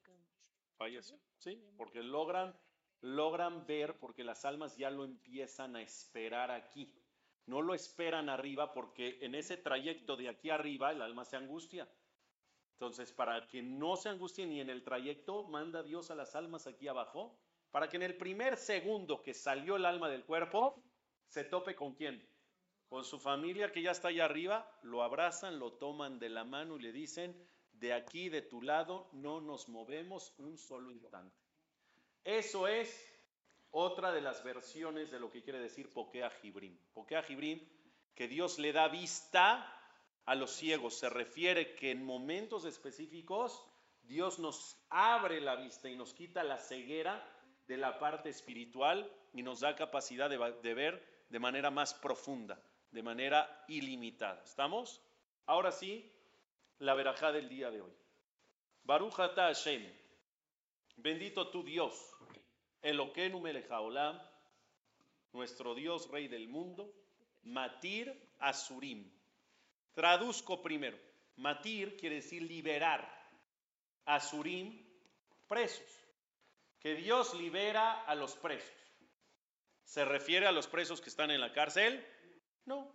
falleció. 0.77 1.19
Sí, 1.37 1.63
porque 1.77 2.03
logran, 2.03 2.55
logran 3.01 3.65
ver, 3.65 3.97
porque 3.99 4.23
las 4.23 4.45
almas 4.45 4.77
ya 4.77 4.89
lo 4.89 5.03
empiezan 5.03 5.75
a 5.75 5.81
esperar 5.81 6.51
aquí. 6.51 6.93
No 7.45 7.61
lo 7.61 7.73
esperan 7.73 8.29
arriba 8.29 8.71
porque 8.73 9.19
en 9.21 9.35
ese 9.35 9.57
trayecto 9.57 10.15
de 10.15 10.29
aquí 10.29 10.49
arriba 10.49 10.91
el 10.91 11.01
alma 11.01 11.25
se 11.25 11.37
angustia. 11.37 11.87
Entonces, 12.73 13.11
para 13.11 13.47
que 13.47 13.61
no 13.61 13.95
se 13.95 14.09
angustien 14.09 14.49
ni 14.49 14.59
en 14.59 14.69
el 14.69 14.83
trayecto, 14.83 15.43
manda 15.43 15.83
Dios 15.83 16.09
a 16.11 16.15
las 16.15 16.35
almas 16.35 16.67
aquí 16.67 16.87
abajo, 16.87 17.39
para 17.71 17.89
que 17.89 17.97
en 17.97 18.03
el 18.03 18.17
primer 18.17 18.57
segundo 18.57 19.21
que 19.21 19.33
salió 19.33 19.77
el 19.77 19.85
alma 19.85 20.09
del 20.09 20.25
cuerpo, 20.25 20.83
se 21.27 21.45
tope 21.45 21.75
con 21.75 21.93
quién? 21.95 22.21
Con 22.89 23.05
su 23.05 23.19
familia 23.19 23.71
que 23.71 23.81
ya 23.81 23.91
está 23.91 24.09
allá 24.09 24.25
arriba, 24.25 24.69
lo 24.83 25.01
abrazan, 25.01 25.59
lo 25.59 25.73
toman 25.73 26.19
de 26.19 26.29
la 26.29 26.43
mano 26.43 26.77
y 26.77 26.81
le 26.81 26.91
dicen, 26.91 27.35
de 27.71 27.93
aquí, 27.93 28.27
de 28.27 28.41
tu 28.41 28.61
lado, 28.61 29.09
no 29.13 29.39
nos 29.39 29.69
movemos 29.69 30.33
un 30.37 30.57
solo 30.57 30.91
instante. 30.91 31.35
Eso 32.23 32.67
es 32.67 33.07
otra 33.71 34.11
de 34.11 34.21
las 34.21 34.43
versiones 34.43 35.09
de 35.09 35.19
lo 35.19 35.31
que 35.31 35.41
quiere 35.41 35.59
decir 35.59 35.89
Pokea 35.89 36.29
Jibrim. 36.29 36.77
Pokea 36.93 37.23
Jibrim, 37.23 37.65
que 38.13 38.27
Dios 38.27 38.59
le 38.59 38.73
da 38.73 38.89
vista 38.89 39.73
a 40.25 40.35
los 40.35 40.51
ciegos. 40.51 40.95
Se 40.99 41.09
refiere 41.09 41.73
que 41.75 41.91
en 41.91 42.03
momentos 42.03 42.65
específicos 42.65 43.65
Dios 44.03 44.39
nos 44.39 44.77
abre 44.89 45.39
la 45.39 45.55
vista 45.55 45.89
y 45.89 45.95
nos 45.95 46.13
quita 46.13 46.43
la 46.43 46.57
ceguera 46.57 47.25
de 47.71 47.77
la 47.77 47.97
parte 47.97 48.27
espiritual 48.27 49.09
y 49.31 49.43
nos 49.43 49.61
da 49.61 49.77
capacidad 49.77 50.29
de, 50.29 50.73
ver 50.73 51.23
de 51.29 51.39
manera 51.39 51.71
más 51.71 51.93
profunda, 51.93 52.61
de 52.91 53.01
manera 53.01 53.63
ilimitada. 53.69 54.43
¿Estamos? 54.43 55.01
Ahora 55.45 55.71
sí, 55.71 56.11
la 56.79 56.95
verajá 56.95 57.31
del 57.31 57.47
día 57.47 57.71
de 57.71 57.79
hoy. 57.79 57.93
Baruch 58.83 59.17
ata 59.21 59.43
Hashem, 59.43 59.89
bendito 60.97 61.47
tu 61.49 61.63
Dios, 61.63 61.95
Eloquenu 62.81 63.39
melech 63.39 63.71
haolam, 63.71 64.21
nuestro 65.31 65.73
Dios 65.73 66.11
Rey 66.11 66.27
del 66.27 66.49
mundo, 66.49 66.93
Matir 67.43 68.13
Asurim. 68.39 69.09
Traduzco 69.93 70.61
primero. 70.61 70.97
Matir 71.37 71.95
quiere 71.95 72.15
decir 72.15 72.41
liberar. 72.41 73.07
Asurim, 74.03 74.77
presos. 75.47 76.00
Que 76.81 76.95
Dios 76.95 77.35
libera 77.35 78.01
a 78.01 78.15
los 78.15 78.35
presos. 78.35 78.73
¿Se 79.83 80.03
refiere 80.03 80.47
a 80.47 80.51
los 80.51 80.67
presos 80.67 80.99
que 80.99 81.09
están 81.09 81.29
en 81.29 81.39
la 81.39 81.53
cárcel? 81.53 82.05
No. 82.65 82.91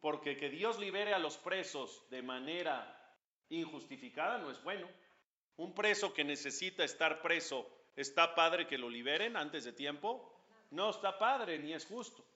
Porque 0.00 0.36
que 0.36 0.50
Dios 0.50 0.78
libere 0.80 1.14
a 1.14 1.20
los 1.20 1.36
presos 1.36 2.04
de 2.10 2.20
manera 2.20 2.98
injustificada 3.48 4.38
no 4.38 4.50
es 4.50 4.60
bueno. 4.64 4.88
Un 5.56 5.72
preso 5.74 6.12
que 6.12 6.24
necesita 6.24 6.82
estar 6.82 7.22
preso, 7.22 7.68
¿está 7.94 8.34
padre 8.34 8.66
que 8.66 8.78
lo 8.78 8.90
liberen 8.90 9.36
antes 9.36 9.64
de 9.64 9.72
tiempo? 9.72 10.44
No 10.70 10.90
está 10.90 11.18
padre 11.18 11.58
ni 11.60 11.72
es 11.72 11.86
justo. 11.86 12.26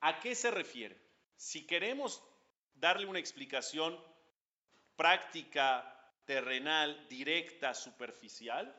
¿A 0.00 0.20
qué 0.20 0.36
se 0.36 0.52
refiere? 0.52 1.00
Si 1.36 1.66
queremos 1.66 2.22
darle 2.74 3.06
una 3.06 3.18
explicación 3.18 3.98
práctica, 4.94 6.12
terrenal, 6.26 7.08
directa, 7.08 7.74
superficial, 7.74 8.72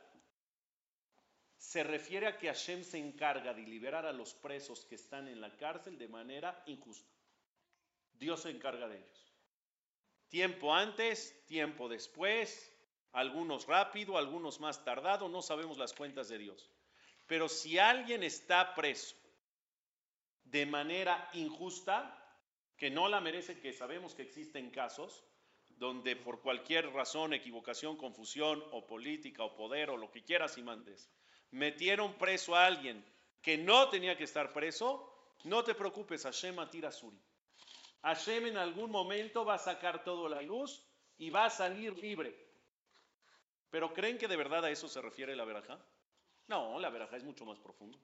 se 1.60 1.84
refiere 1.84 2.26
a 2.26 2.38
que 2.38 2.46
Hashem 2.46 2.82
se 2.82 2.96
encarga 2.96 3.52
de 3.52 3.60
liberar 3.60 4.06
a 4.06 4.12
los 4.12 4.32
presos 4.32 4.86
que 4.86 4.94
están 4.94 5.28
en 5.28 5.42
la 5.42 5.54
cárcel 5.58 5.98
de 5.98 6.08
manera 6.08 6.62
injusta. 6.64 7.12
Dios 8.14 8.40
se 8.40 8.50
encarga 8.50 8.88
de 8.88 8.96
ellos. 8.96 9.34
Tiempo 10.30 10.74
antes, 10.74 11.44
tiempo 11.46 11.90
después, 11.90 12.74
algunos 13.12 13.66
rápido, 13.66 14.16
algunos 14.16 14.58
más 14.58 14.82
tardado, 14.84 15.28
no 15.28 15.42
sabemos 15.42 15.76
las 15.76 15.92
cuentas 15.92 16.30
de 16.30 16.38
Dios. 16.38 16.70
Pero 17.26 17.46
si 17.46 17.78
alguien 17.78 18.22
está 18.22 18.74
preso 18.74 19.14
de 20.44 20.64
manera 20.64 21.28
injusta, 21.34 22.16
que 22.78 22.88
no 22.88 23.06
la 23.06 23.20
merece, 23.20 23.60
que 23.60 23.74
sabemos 23.74 24.14
que 24.14 24.22
existen 24.22 24.70
casos 24.70 25.24
donde 25.68 26.16
por 26.16 26.40
cualquier 26.40 26.90
razón, 26.90 27.34
equivocación, 27.34 27.98
confusión 27.98 28.64
o 28.72 28.86
política 28.86 29.44
o 29.44 29.54
poder 29.54 29.90
o 29.90 29.98
lo 29.98 30.10
que 30.10 30.24
quieras 30.24 30.56
y 30.56 30.62
mandes, 30.62 31.10
metieron 31.50 32.14
preso 32.14 32.54
a 32.54 32.66
alguien 32.66 33.04
que 33.42 33.58
no 33.58 33.88
tenía 33.88 34.16
que 34.16 34.24
estar 34.24 34.52
preso, 34.52 35.10
no 35.44 35.64
te 35.64 35.74
preocupes, 35.74 36.24
Hashem 36.24 36.58
atira 36.58 36.92
suri. 36.92 37.18
Hashem 38.02 38.46
en 38.46 38.56
algún 38.56 38.90
momento 38.90 39.44
va 39.44 39.54
a 39.54 39.58
sacar 39.58 40.04
todo 40.04 40.28
la 40.28 40.42
luz 40.42 40.82
y 41.18 41.30
va 41.30 41.46
a 41.46 41.50
salir 41.50 41.96
libre. 41.98 42.34
¿Pero 43.70 43.92
creen 43.92 44.18
que 44.18 44.28
de 44.28 44.36
verdad 44.36 44.64
a 44.64 44.70
eso 44.70 44.88
se 44.88 45.00
refiere 45.00 45.36
la 45.36 45.44
verajá? 45.44 45.78
No, 46.48 46.78
la 46.78 46.90
verajá 46.90 47.16
es 47.16 47.24
mucho 47.24 47.44
más 47.44 47.58
profundo. 47.58 47.98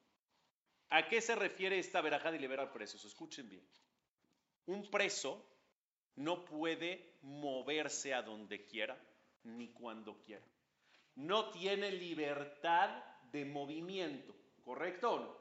¿A 0.91 1.09
qué 1.09 1.21
se 1.21 1.35
refiere 1.35 1.79
esta 1.79 2.01
verajá 2.01 2.31
de 2.31 2.39
liberar 2.39 2.73
presos? 2.73 3.05
Escuchen 3.05 3.49
bien. 3.49 3.67
Un 4.67 4.89
preso 4.91 5.45
no 6.15 6.45
puede 6.45 7.19
moverse 7.23 8.15
a 8.15 8.23
donde 8.23 8.65
quiera 8.65 8.97
ni 9.43 9.73
cuando 9.73 10.19
quiera. 10.23 10.47
No 11.17 11.51
tiene 11.51 11.91
libertad 11.91 13.03
de 13.33 13.45
movimiento, 13.45 14.35
¿correcto? 14.65 15.37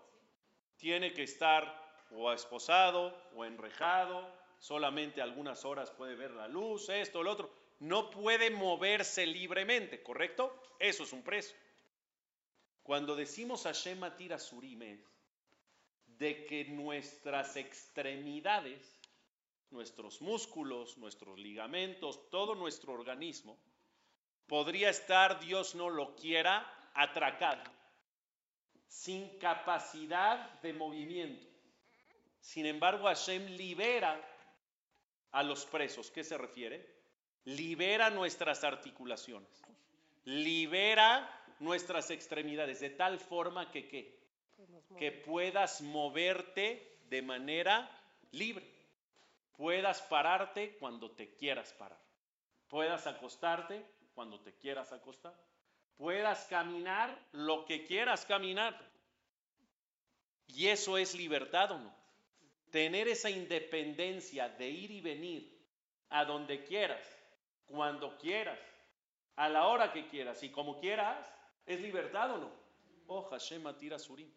Tiene 0.78 1.14
que 1.14 1.24
estar 1.24 1.86
o 2.12 2.32
esposado 2.32 3.16
o 3.36 3.46
enrejado, 3.46 4.28
solamente 4.60 5.22
algunas 5.22 5.66
horas 5.66 5.92
puede 5.92 6.16
ver 6.16 6.32
la 6.32 6.48
luz, 6.48 6.90
esto, 6.90 7.24
lo 7.24 7.32
otro. 7.32 7.52
No 7.80 8.10
puede 8.10 8.50
moverse 8.50 9.26
libremente, 9.26 10.02
¿correcto? 10.02 10.62
Eso 10.80 11.04
es 11.04 11.14
un 11.14 11.24
preso. 11.24 11.54
Cuando 12.84 13.16
decimos 13.16 13.64
Hashem 13.64 14.04
Atira 14.04 14.38
Surim 14.40 14.82
es 14.84 15.00
de 16.06 16.46
que 16.46 16.66
nuestras 16.66 17.58
extremidades, 17.58 19.00
nuestros 19.72 20.22
músculos, 20.22 20.98
nuestros 20.98 21.38
ligamentos, 21.40 22.30
todo 22.30 22.56
nuestro 22.56 22.94
organismo, 22.94 23.58
podría 24.48 24.90
estar, 24.90 25.40
Dios 25.40 25.76
no 25.76 25.90
lo 25.90 26.16
quiera, 26.16 26.66
atracado, 26.96 27.64
sin 28.88 29.38
capacidad 29.38 30.60
de 30.62 30.74
movimiento. 30.74 31.46
Sin 32.40 32.66
embargo, 32.66 33.06
Hashem 33.06 33.46
libera 33.58 34.20
a 35.32 35.44
los 35.44 35.66
presos. 35.66 36.10
¿Qué 36.10 36.24
se 36.24 36.38
refiere? 36.38 36.96
Libera 37.44 38.10
nuestras 38.10 38.64
articulaciones, 38.64 39.64
libera 40.24 41.30
nuestras 41.60 42.10
extremidades, 42.10 42.80
de 42.80 42.90
tal 42.90 43.20
forma 43.20 43.70
que 43.70 43.88
¿qué? 43.88 44.16
que 44.98 45.12
puedas 45.12 45.82
moverte 45.82 47.00
de 47.10 47.22
manera 47.22 47.90
libre, 48.32 48.66
puedas 49.58 50.02
pararte 50.04 50.78
cuando 50.78 51.12
te 51.12 51.36
quieras 51.36 51.74
parar, 51.74 52.00
puedas 52.68 53.06
acostarte 53.08 53.86
cuando 54.14 54.40
te 54.40 54.54
quieras 54.54 54.92
acostar, 54.94 55.36
puedas 55.98 56.46
caminar 56.46 57.18
lo 57.32 57.66
que 57.66 57.86
quieras 57.86 58.26
caminar. 58.26 58.80
Y 60.48 60.68
eso 60.68 60.98
es 60.98 61.16
libertad 61.16 61.72
o 61.72 61.80
no. 61.80 61.96
Tener 62.72 63.08
esa 63.08 63.30
independencia 63.30 64.50
de 64.50 64.70
ir 64.70 64.92
y 64.92 65.02
venir 65.02 65.56
a 66.10 66.26
donde 66.26 66.64
quieras, 66.64 67.08
cuando 67.66 68.18
quieras, 68.18 68.60
a 69.36 69.50
la 69.50 69.68
hora 69.68 69.92
que 69.92 70.08
quieras 70.08 70.44
y 70.44 70.50
como 70.50 70.80
quieras, 70.80 71.28
¿es 71.66 71.82
libertad 71.82 72.32
o 72.32 72.38
no? 72.38 72.52
Oh, 73.08 73.24
Hashem 73.30 73.66
Atira 73.68 74.00
Surim. 74.00 74.32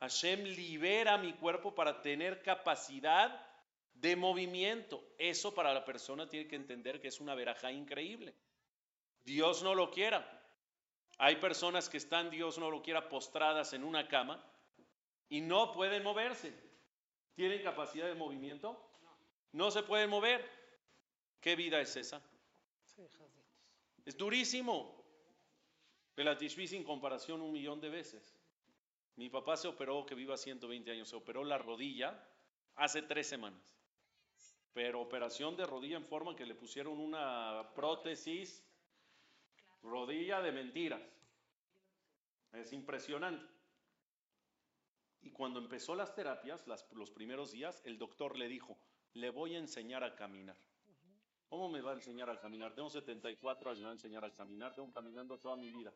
Hashem 0.00 0.42
libera 0.44 1.16
mi 1.18 1.32
cuerpo 1.34 1.74
para 1.74 2.02
tener 2.02 2.42
capacidad 2.42 3.46
de 3.94 4.16
movimiento. 4.16 5.02
Eso 5.18 5.54
para 5.54 5.72
la 5.72 5.84
persona 5.84 6.28
tiene 6.28 6.48
que 6.48 6.56
entender 6.56 7.00
que 7.00 7.08
es 7.08 7.20
una 7.20 7.34
veraja 7.34 7.70
increíble. 7.70 8.34
Dios 9.24 9.62
no 9.62 9.74
lo 9.74 9.90
quiera. 9.90 10.41
Hay 11.24 11.36
personas 11.36 11.88
que 11.88 11.98
están, 11.98 12.30
Dios 12.30 12.58
no 12.58 12.68
lo 12.68 12.82
quiera, 12.82 13.08
postradas 13.08 13.74
en 13.74 13.84
una 13.84 14.08
cama 14.08 14.44
y 15.28 15.40
no 15.40 15.70
pueden 15.70 16.02
moverse. 16.02 16.52
¿Tienen 17.36 17.62
capacidad 17.62 18.08
de 18.08 18.16
movimiento? 18.16 18.76
No 19.52 19.70
se 19.70 19.84
pueden 19.84 20.10
mover. 20.10 20.44
¿Qué 21.40 21.54
vida 21.54 21.80
es 21.80 21.94
esa? 21.94 22.20
Es 24.04 24.16
durísimo. 24.16 25.00
Pelatishvi 26.16 26.66
sin 26.66 26.82
comparación 26.82 27.40
un 27.40 27.52
millón 27.52 27.80
de 27.80 27.90
veces. 27.90 28.36
Mi 29.14 29.30
papá 29.30 29.56
se 29.56 29.68
operó, 29.68 30.04
que 30.04 30.16
viva 30.16 30.36
120 30.36 30.90
años, 30.90 31.08
se 31.08 31.14
operó 31.14 31.44
la 31.44 31.56
rodilla 31.56 32.20
hace 32.74 33.00
tres 33.00 33.28
semanas. 33.28 33.62
Pero 34.72 35.00
operación 35.00 35.56
de 35.56 35.66
rodilla 35.66 35.98
en 35.98 36.04
forma 36.04 36.34
que 36.34 36.46
le 36.46 36.56
pusieron 36.56 36.98
una 36.98 37.70
prótesis, 37.76 38.64
rodilla 39.82 40.40
de 40.40 40.52
mentiras. 40.52 41.02
Es 42.52 42.72
impresionante. 42.72 43.46
Y 45.22 45.30
cuando 45.30 45.60
empezó 45.60 45.94
las 45.94 46.14
terapias, 46.14 46.64
los 46.92 47.10
primeros 47.10 47.52
días, 47.52 47.80
el 47.84 47.98
doctor 47.98 48.36
le 48.36 48.48
dijo, 48.48 48.76
le 49.14 49.30
voy 49.30 49.54
a 49.54 49.58
enseñar 49.58 50.02
a 50.02 50.14
caminar. 50.16 50.56
¿Cómo 51.48 51.68
me 51.68 51.80
va 51.80 51.92
a 51.92 51.94
enseñar 51.94 52.30
a 52.30 52.40
caminar? 52.40 52.74
Tengo 52.74 52.88
74 52.88 53.70
años, 53.70 53.80
me 53.80 53.84
va 53.84 53.90
a 53.90 53.94
enseñar 53.94 54.24
a 54.24 54.32
caminar, 54.32 54.74
tengo 54.74 54.90
caminando 54.90 55.38
toda 55.38 55.54
mi 55.56 55.70
vida. 55.70 55.92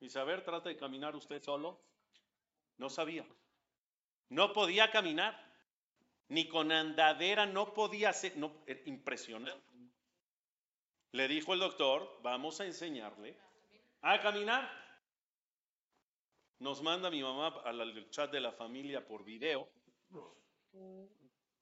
Y 0.00 0.10
saber, 0.10 0.44
trata 0.44 0.68
de 0.68 0.76
caminar 0.76 1.14
usted 1.14 1.42
solo. 1.42 1.80
No 2.76 2.90
sabía. 2.90 3.24
No 4.30 4.52
podía 4.52 4.90
caminar. 4.90 5.48
Ni 6.28 6.48
con 6.48 6.72
andadera, 6.72 7.46
no 7.46 7.72
podía 7.72 8.10
hacer. 8.10 8.36
No, 8.36 8.52
impresionante. 8.86 9.62
Le 11.12 11.28
dijo 11.28 11.54
el 11.54 11.60
doctor, 11.60 12.20
vamos 12.22 12.60
a 12.60 12.66
enseñarle 12.66 13.36
a 14.02 14.20
caminar. 14.20 14.70
Nos 16.58 16.82
manda 16.82 17.10
mi 17.10 17.22
mamá 17.22 17.62
al 17.64 18.10
chat 18.10 18.30
de 18.30 18.40
la 18.40 18.52
familia 18.52 19.04
por 19.06 19.24
video 19.24 19.68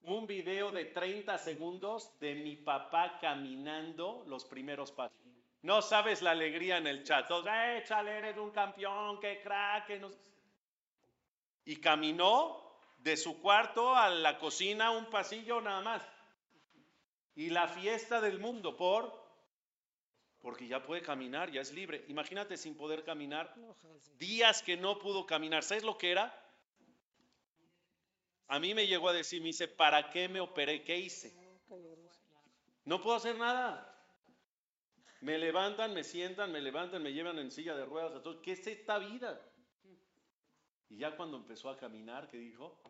un 0.03 0.27
video 0.27 0.71
de 0.71 0.87
30 0.87 1.37
segundos 1.39 2.19
de 2.19 2.35
mi 2.35 2.57
papá 2.57 3.19
caminando 3.21 4.25
los 4.27 4.45
primeros 4.45 4.93
pasos. 4.93 5.19
No 5.63 5.83
sabes 5.83 6.23
la 6.23 6.31
alegría 6.31 6.79
en 6.79 6.87
el 6.87 7.05
chat. 7.05 7.27
Todos, 7.27 7.47
échale, 7.77 8.19
eres 8.19 8.39
un 8.39 8.51
campeón, 8.51 9.21
qué 9.21 9.41
crack. 9.43 10.01
Y 11.65 11.77
caminó 11.77 12.79
de 12.99 13.17
su 13.17 13.41
cuarto 13.41 13.95
a 13.95 14.09
la 14.09 14.39
cocina 14.39 14.91
un 14.91 15.07
pasillo 15.07 15.61
nada 15.61 15.83
más. 15.83 16.09
Y 17.35 17.51
la 17.51 17.69
fiesta 17.69 18.21
del 18.21 18.39
mundo 18.39 18.77
por 18.77 19.28
porque 20.41 20.69
ya 20.69 20.83
puede 20.83 21.03
caminar, 21.03 21.51
ya 21.51 21.61
es 21.61 21.73
libre. 21.73 22.05
Imagínate 22.09 22.57
sin 22.57 22.77
poder 22.77 23.05
caminar, 23.05 23.55
días 24.19 24.63
que 24.63 24.77
no 24.77 24.99
pudo 24.99 25.27
caminar. 25.27 25.65
¿Sabes 25.65 25.85
lo 25.85 25.99
que 25.99 26.11
era? 26.11 26.33
A 28.47 28.59
mí 28.59 28.75
me 28.75 28.87
llegó 28.87 29.09
a 29.09 29.13
decir, 29.13 29.41
me 29.41 29.49
dice, 29.49 29.69
¿para 29.69 30.11
qué 30.11 30.29
me 30.29 30.41
operé? 30.41 30.83
¿Qué 30.85 30.97
hice? 30.99 31.35
No 32.85 33.03
puedo 33.03 33.17
hacer 33.17 33.37
nada. 33.37 33.85
Me 35.21 35.37
levantan, 35.37 35.93
me 35.93 36.05
sientan, 36.05 36.53
me 36.53 36.61
levantan, 36.61 37.03
me 37.03 37.13
llevan 37.13 37.39
en 37.39 37.51
silla 37.51 37.75
de 37.75 37.85
ruedas. 37.85 38.23
¿Qué 38.43 38.53
es 38.53 38.67
esta 38.67 38.99
vida? 38.99 39.41
Y 40.89 40.99
ya 40.99 41.17
cuando 41.17 41.37
empezó 41.37 41.69
a 41.69 41.77
caminar, 41.77 42.29
que 42.29 42.39
dijo, 42.39 42.81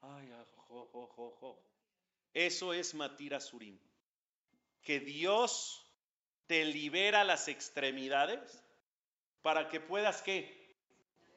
ay, 0.00 0.32
jo, 0.56 0.88
jo, 0.90 1.30
jo, 1.38 1.62
Eso 2.32 2.72
es 2.72 2.94
Matira 2.94 3.38
Surim. 3.38 3.78
Que 4.82 4.98
Dios 4.98 5.83
te 6.46 6.64
libera 6.64 7.24
las 7.24 7.48
extremidades 7.48 8.62
para 9.42 9.68
que 9.68 9.80
puedas, 9.80 10.22
¿qué? 10.22 10.64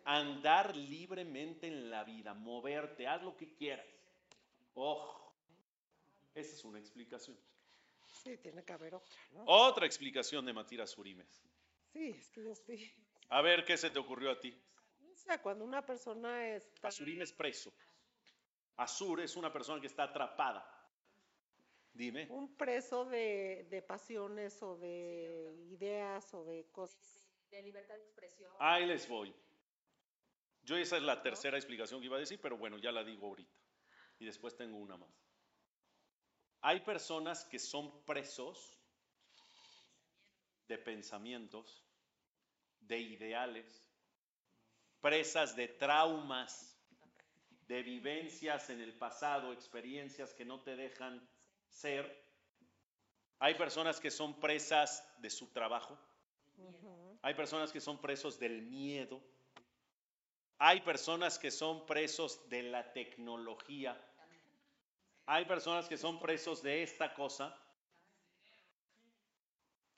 andar 0.08 0.74
libremente 0.74 1.68
en 1.68 1.90
la 1.90 2.06
vida, 2.06 2.34
moverte, 2.34 3.08
haz 3.08 3.22
lo 3.22 3.36
que 3.36 3.54
quieras. 3.54 3.86
Ojo, 4.74 5.36
esa 6.34 6.56
es 6.56 6.64
una 6.64 6.80
explicación. 6.80 7.38
Sí, 8.24 8.38
tiene 8.38 8.64
que 8.64 8.72
haber 8.72 8.96
otra, 8.96 9.18
¿no? 9.34 9.44
Otra 9.46 9.86
explicación 9.86 10.46
de 10.46 10.54
Matira 10.54 10.88
Surimes. 10.88 11.44
Sí, 11.92 12.16
es 12.18 12.30
que 12.30 12.42
yo 12.42 12.52
estoy. 12.54 12.90
A 13.30 13.42
ver, 13.42 13.66
¿qué 13.66 13.76
se 13.76 13.90
te 13.90 14.00
ocurrió 14.00 14.32
a 14.32 14.40
ti? 14.40 14.58
O 15.12 15.16
sea, 15.18 15.42
cuando 15.42 15.66
una 15.66 15.86
persona 15.86 16.56
está. 16.56 16.88
Asurim 16.88 17.22
es 17.22 17.34
preso. 17.34 17.74
Azur 18.78 19.20
es 19.20 19.36
una 19.36 19.52
persona 19.52 19.82
que 19.82 19.88
está 19.88 20.04
atrapada. 20.04 20.77
Dime. 21.98 22.28
Un 22.30 22.56
preso 22.56 23.06
de, 23.06 23.66
de 23.72 23.82
pasiones 23.82 24.62
o 24.62 24.78
de 24.78 25.52
ideas 25.72 26.32
o 26.36 26.46
de 26.46 26.68
cosas. 26.72 27.28
De 27.50 27.60
libertad 27.64 27.96
de 27.96 28.04
expresión. 28.04 28.54
Ahí 28.60 28.86
les 28.86 29.10
voy. 29.10 29.34
Yo 30.62 30.78
esa 30.78 30.98
es 30.98 31.04
la 31.04 31.24
tercera 31.24 31.58
explicación 31.58 32.00
que 32.00 32.06
iba 32.06 32.18
a 32.18 32.20
decir, 32.20 32.40
pero 32.40 32.56
bueno, 32.56 32.78
ya 32.78 32.92
la 32.92 33.04
digo 33.04 33.26
ahorita. 33.26 33.58
Y 34.20 34.26
después 34.26 34.56
tengo 34.56 34.78
una 34.78 34.96
más. 34.96 35.10
Hay 36.62 36.82
personas 36.82 37.46
que 37.46 37.58
son 37.58 38.06
presos 38.06 38.78
de 40.68 40.78
pensamientos, 40.78 41.84
de 42.80 43.00
ideales, 43.00 43.90
presas 45.02 45.56
de 45.56 45.68
traumas, 45.68 46.78
de 47.68 47.82
vivencias 47.82 48.70
en 48.70 48.82
el 48.82 48.94
pasado, 48.94 49.52
experiencias 49.52 50.36
que 50.36 50.46
no 50.46 50.62
te 50.62 50.76
dejan 50.76 51.28
ser. 51.70 52.26
Hay 53.40 53.56
personas 53.56 54.00
que 54.00 54.12
son 54.12 54.40
presas 54.40 55.08
de 55.20 55.30
su 55.30 55.48
trabajo. 55.48 55.98
Hay 57.22 57.34
personas 57.34 57.72
que 57.72 57.80
son 57.80 58.00
presos 58.00 58.40
del 58.40 58.62
miedo 58.64 59.22
hay 60.60 60.82
personas 60.82 61.38
que 61.38 61.52
son 61.52 61.86
presos 61.86 62.50
de 62.50 62.64
la 62.64 62.92
tecnología. 62.92 63.96
Hay 65.28 65.46
personas 65.46 65.88
que 65.88 65.98
son 65.98 66.20
presos 66.20 66.64
de 66.64 66.82
esta 66.84 67.14
cosa. 67.14 67.56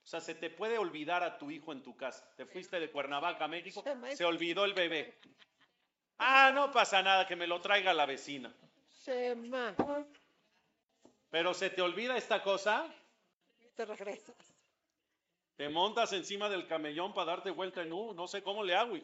O 0.03 0.07
sea, 0.09 0.19
se 0.19 0.35
te 0.35 0.49
puede 0.49 0.77
olvidar 0.77 1.23
a 1.23 1.37
tu 1.37 1.51
hijo 1.51 1.71
en 1.71 1.83
tu 1.83 1.95
casa. 1.95 2.27
Te 2.35 2.45
fuiste 2.45 2.79
de 2.79 2.91
Cuernavaca 2.91 3.45
a 3.45 3.47
México, 3.47 3.83
se 4.13 4.25
olvidó 4.25 4.65
el 4.65 4.73
bebé. 4.73 5.17
Ah, 6.21 6.51
no 6.53 6.69
pasa 6.69 7.01
nada, 7.01 7.25
que 7.25 7.37
me 7.37 7.47
lo 7.47 7.61
traiga 7.61 7.93
la 7.93 8.05
vecina. 8.05 8.53
Pero 11.29 11.53
se 11.53 11.69
te 11.69 11.81
olvida 11.81 12.17
esta 12.17 12.41
cosa. 12.41 12.91
Te 13.75 13.85
regresas. 13.85 14.35
Te 15.55 15.69
montas 15.69 16.13
encima 16.13 16.49
del 16.49 16.67
camellón 16.67 17.13
para 17.13 17.31
darte 17.31 17.51
vuelta 17.51 17.81
en 17.81 17.93
U. 17.93 18.13
No 18.13 18.27
sé 18.27 18.41
cómo 18.41 18.63
le 18.63 18.75
hago. 18.75 18.95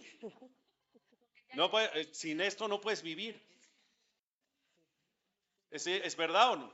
No 1.53 1.79
eh, 1.79 2.09
sin 2.13 2.41
esto 2.41 2.67
no 2.67 2.81
puedes 2.81 3.01
vivir. 3.01 3.41
¿Es, 5.69 5.85
¿Es 5.85 6.15
verdad 6.15 6.53
o 6.53 6.55
no? 6.55 6.73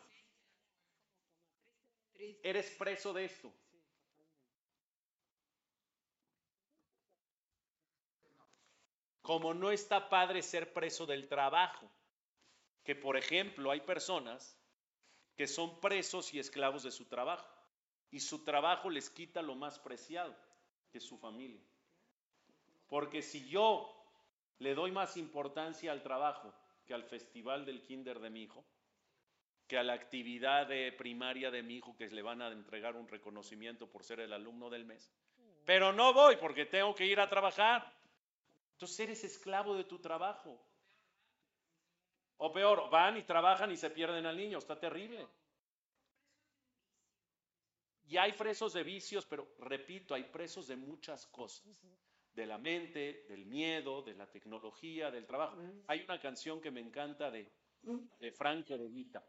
Eres 2.43 2.69
preso 2.77 3.13
de 3.13 3.25
esto. 3.25 3.51
Como 9.21 9.53
no 9.53 9.71
está 9.71 10.09
padre 10.09 10.41
ser 10.41 10.73
preso 10.73 11.05
del 11.05 11.27
trabajo, 11.27 11.89
que 12.83 12.95
por 12.95 13.17
ejemplo 13.17 13.71
hay 13.71 13.81
personas 13.81 14.60
que 15.41 15.47
son 15.47 15.79
presos 15.79 16.35
y 16.35 16.39
esclavos 16.39 16.83
de 16.83 16.91
su 16.91 17.05
trabajo, 17.05 17.49
y 18.11 18.19
su 18.19 18.43
trabajo 18.43 18.91
les 18.91 19.09
quita 19.09 19.41
lo 19.41 19.55
más 19.55 19.79
preciado, 19.79 20.35
que 20.91 20.99
es 20.99 21.03
su 21.03 21.17
familia. 21.17 21.59
Porque 22.85 23.23
si 23.23 23.49
yo 23.49 23.91
le 24.59 24.75
doy 24.75 24.91
más 24.91 25.17
importancia 25.17 25.91
al 25.91 26.03
trabajo 26.03 26.53
que 26.85 26.93
al 26.93 27.03
festival 27.05 27.65
del 27.65 27.81
kinder 27.81 28.19
de 28.19 28.29
mi 28.29 28.43
hijo, 28.43 28.63
que 29.65 29.79
a 29.79 29.83
la 29.83 29.93
actividad 29.93 30.67
de 30.67 30.91
primaria 30.91 31.49
de 31.49 31.63
mi 31.63 31.77
hijo 31.77 31.95
que 31.97 32.05
le 32.09 32.21
van 32.21 32.43
a 32.43 32.49
entregar 32.49 32.95
un 32.95 33.07
reconocimiento 33.07 33.89
por 33.89 34.03
ser 34.03 34.19
el 34.19 34.33
alumno 34.33 34.69
del 34.69 34.85
mes. 34.85 35.11
Pero 35.65 35.91
no 35.91 36.13
voy 36.13 36.35
porque 36.35 36.67
tengo 36.67 36.93
que 36.93 37.07
ir 37.07 37.19
a 37.19 37.27
trabajar. 37.27 37.91
Entonces 38.73 38.99
eres 38.99 39.23
esclavo 39.23 39.73
de 39.73 39.85
tu 39.85 39.97
trabajo. 39.97 40.63
O 42.43 42.51
peor, 42.51 42.89
van 42.89 43.17
y 43.17 43.23
trabajan 43.23 43.71
y 43.71 43.77
se 43.77 43.91
pierden 43.91 44.25
al 44.25 44.35
niño. 44.35 44.57
Está 44.57 44.79
terrible. 44.79 45.27
Y 48.07 48.17
hay 48.17 48.33
presos 48.33 48.73
de 48.73 48.83
vicios, 48.83 49.27
pero 49.27 49.53
repito, 49.59 50.15
hay 50.15 50.23
presos 50.23 50.67
de 50.67 50.75
muchas 50.75 51.27
cosas 51.27 51.79
de 52.33 52.45
la 52.47 52.57
mente, 52.57 53.25
del 53.29 53.45
miedo, 53.45 54.01
de 54.01 54.15
la 54.15 54.25
tecnología, 54.25 55.11
del 55.11 55.27
trabajo. 55.27 55.55
Hay 55.85 56.01
una 56.01 56.19
canción 56.19 56.59
que 56.59 56.71
me 56.71 56.79
encanta 56.79 57.29
de, 57.29 57.51
Franco 58.33 58.75
de 58.75 58.87
Vita. 58.87 59.23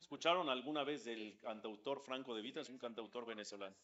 ¿Escucharon 0.00 0.48
alguna 0.48 0.84
vez 0.84 1.04
del 1.04 1.38
cantautor 1.38 2.00
Franco 2.00 2.34
de 2.34 2.40
Vita? 2.40 2.62
Es 2.62 2.70
un 2.70 2.78
cantautor 2.78 3.26
venezolano. 3.26 3.76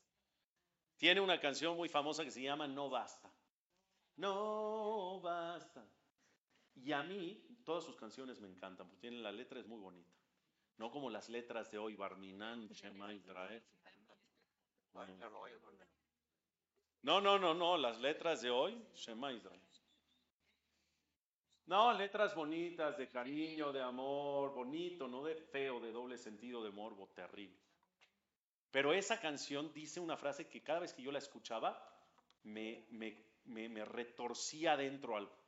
tiene 0.97 1.21
una 1.21 1.39
canción 1.39 1.77
muy 1.77 1.91
famosa 1.91 2.25
que 2.25 2.31
se 2.31 2.41
llama 2.41 2.67
No 2.67 2.89
Basta. 2.89 3.31
No 4.17 5.21
basta. 5.21 5.87
Y 6.77 6.93
a 6.93 7.03
mí, 7.03 7.52
todas 7.65 7.85
sus 7.85 7.97
canciones 7.97 8.41
me 8.41 8.49
encantan, 8.49 8.89
porque 8.89 9.01
tienen 9.01 9.23
la 9.23 9.33
letra 9.33 9.61
es 9.61 9.67
muy 9.67 9.81
bonita. 9.81 10.13
No 10.79 10.91
como 10.91 11.11
las 11.11 11.29
letras 11.29 11.71
de 11.71 11.79
hoy, 11.79 11.97
Barminan, 11.97 12.69
Shema 12.69 13.13
Israel. 13.13 13.63
No, 17.03 17.21
no, 17.21 17.39
no, 17.39 17.55
no, 17.55 17.77
las 17.77 18.01
letras 18.01 18.43
de 18.43 18.51
hoy, 18.51 18.81
Shema 18.95 19.33
Israel. 19.33 19.61
No, 21.67 21.93
letras 21.93 22.35
bonitas, 22.35 22.99
de 22.99 23.09
cariño, 23.09 23.73
de 23.73 23.81
amor, 23.81 24.53
bonito, 24.53 25.07
no 25.07 25.23
de 25.23 25.37
feo, 25.37 25.81
de 25.81 25.93
doble 25.93 26.19
sentido, 26.19 26.63
de 26.63 26.71
morbo, 26.71 27.09
terrible. 27.09 27.57
Pero 28.71 28.93
esa 28.93 29.21
canción 29.21 29.73
dice 29.73 30.01
una 30.01 30.17
frase 30.17 30.49
que 30.49 30.63
cada 30.63 30.81
vez 30.81 30.93
que 30.93 31.03
yo 31.03 31.13
la 31.13 31.19
escuchaba 31.19 31.81
me, 32.43 32.87
me, 32.91 33.25
me, 33.45 33.69
me 33.69 33.85
retorcía 33.85 34.77
dentro 34.77 35.17
algo. 35.17 35.42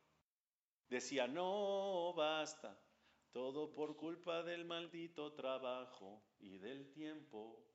Decía, 0.89 1.27
no 1.27 2.13
basta, 2.13 2.79
todo 3.31 3.73
por 3.73 3.95
culpa 3.95 4.43
del 4.43 4.65
maldito 4.65 5.33
trabajo 5.33 6.23
y 6.39 6.57
del 6.57 6.91
tiempo. 6.91 7.65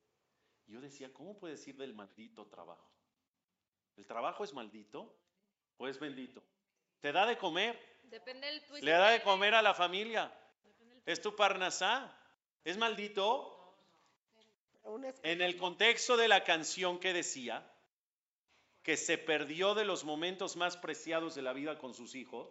Yo 0.66 0.81
decía, 0.81 1.12
¿cómo 1.12 1.37
puede 1.37 1.55
decir 1.55 1.77
del 1.77 1.92
maldito 1.92 2.46
trabajo? 2.46 2.88
¿El 3.96 4.07
trabajo 4.07 4.44
es 4.44 4.55
maldito 4.55 5.12
o 5.77 5.88
es 5.88 5.99
bendito? 5.99 6.42
¿Te 7.01 7.12
da 7.12 7.27
de 7.27 7.37
comer? 7.37 7.79
Depende 8.05 8.46
del 8.46 8.64
twist. 8.64 8.85
¿Le 8.85 8.92
da 8.92 9.11
de 9.11 9.23
comer 9.23 9.55
a 9.55 9.62
la 9.62 9.75
familia? 9.75 10.33
¿Es 11.05 11.20
tu 11.20 11.35
parnasá? 11.35 12.16
¿Es 12.64 12.79
maldito? 12.79 13.57
En 15.23 15.42
el 15.42 15.57
contexto 15.57 16.16
de 16.16 16.29
la 16.29 16.44
canción 16.44 16.99
que 17.01 17.12
decía 17.12 17.70
que 18.83 18.96
se 18.96 19.18
perdió 19.18 19.75
de 19.75 19.85
los 19.85 20.05
momentos 20.05 20.57
más 20.57 20.77
preciados 20.77 21.35
de 21.35 21.42
la 21.42 21.53
vida 21.53 21.79
con 21.79 21.92
sus 21.92 22.14
hijos 22.14 22.49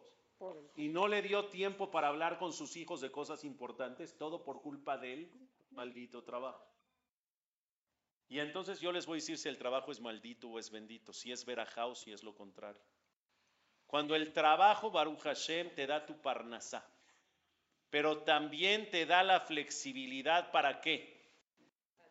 y 0.75 0.87
no 0.87 1.07
le 1.07 1.21
dio 1.21 1.47
tiempo 1.49 1.91
para 1.91 2.07
hablar 2.07 2.37
con 2.37 2.53
sus 2.53 2.77
hijos 2.77 3.01
de 3.01 3.11
cosas 3.11 3.43
importantes, 3.43 4.17
todo 4.17 4.43
por 4.43 4.61
culpa 4.61 4.97
del 4.97 5.31
maldito 5.71 6.23
trabajo. 6.23 6.65
Y 8.29 8.39
entonces 8.39 8.79
yo 8.79 8.91
les 8.91 9.05
voy 9.05 9.15
a 9.15 9.21
decir 9.21 9.37
si 9.37 9.49
el 9.49 9.57
trabajo 9.57 9.91
es 9.91 9.99
maldito 9.99 10.47
o 10.49 10.59
es 10.59 10.69
bendito, 10.69 11.11
si 11.13 11.31
es 11.31 11.45
verajá 11.45 11.87
o 11.87 11.95
si 11.95 12.11
es 12.11 12.23
lo 12.23 12.35
contrario. 12.35 12.81
Cuando 13.87 14.15
el 14.15 14.31
trabajo, 14.31 14.91
Baruch 14.91 15.21
Hashem, 15.21 15.73
te 15.73 15.87
da 15.87 16.05
tu 16.05 16.21
parnasá, 16.21 16.87
pero 17.89 18.19
también 18.19 18.89
te 18.91 19.07
da 19.07 19.23
la 19.23 19.39
flexibilidad 19.39 20.51
para 20.51 20.79
qué? 20.79 21.19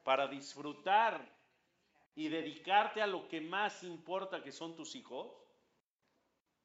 Para 0.02 0.26
disfrutar 0.26 1.24
y 2.16 2.28
dedicarte 2.28 3.00
a 3.00 3.06
lo 3.06 3.28
que 3.28 3.40
más 3.40 3.84
importa, 3.84 4.42
que 4.42 4.50
son 4.50 4.74
tus 4.74 4.96
hijos, 4.96 5.32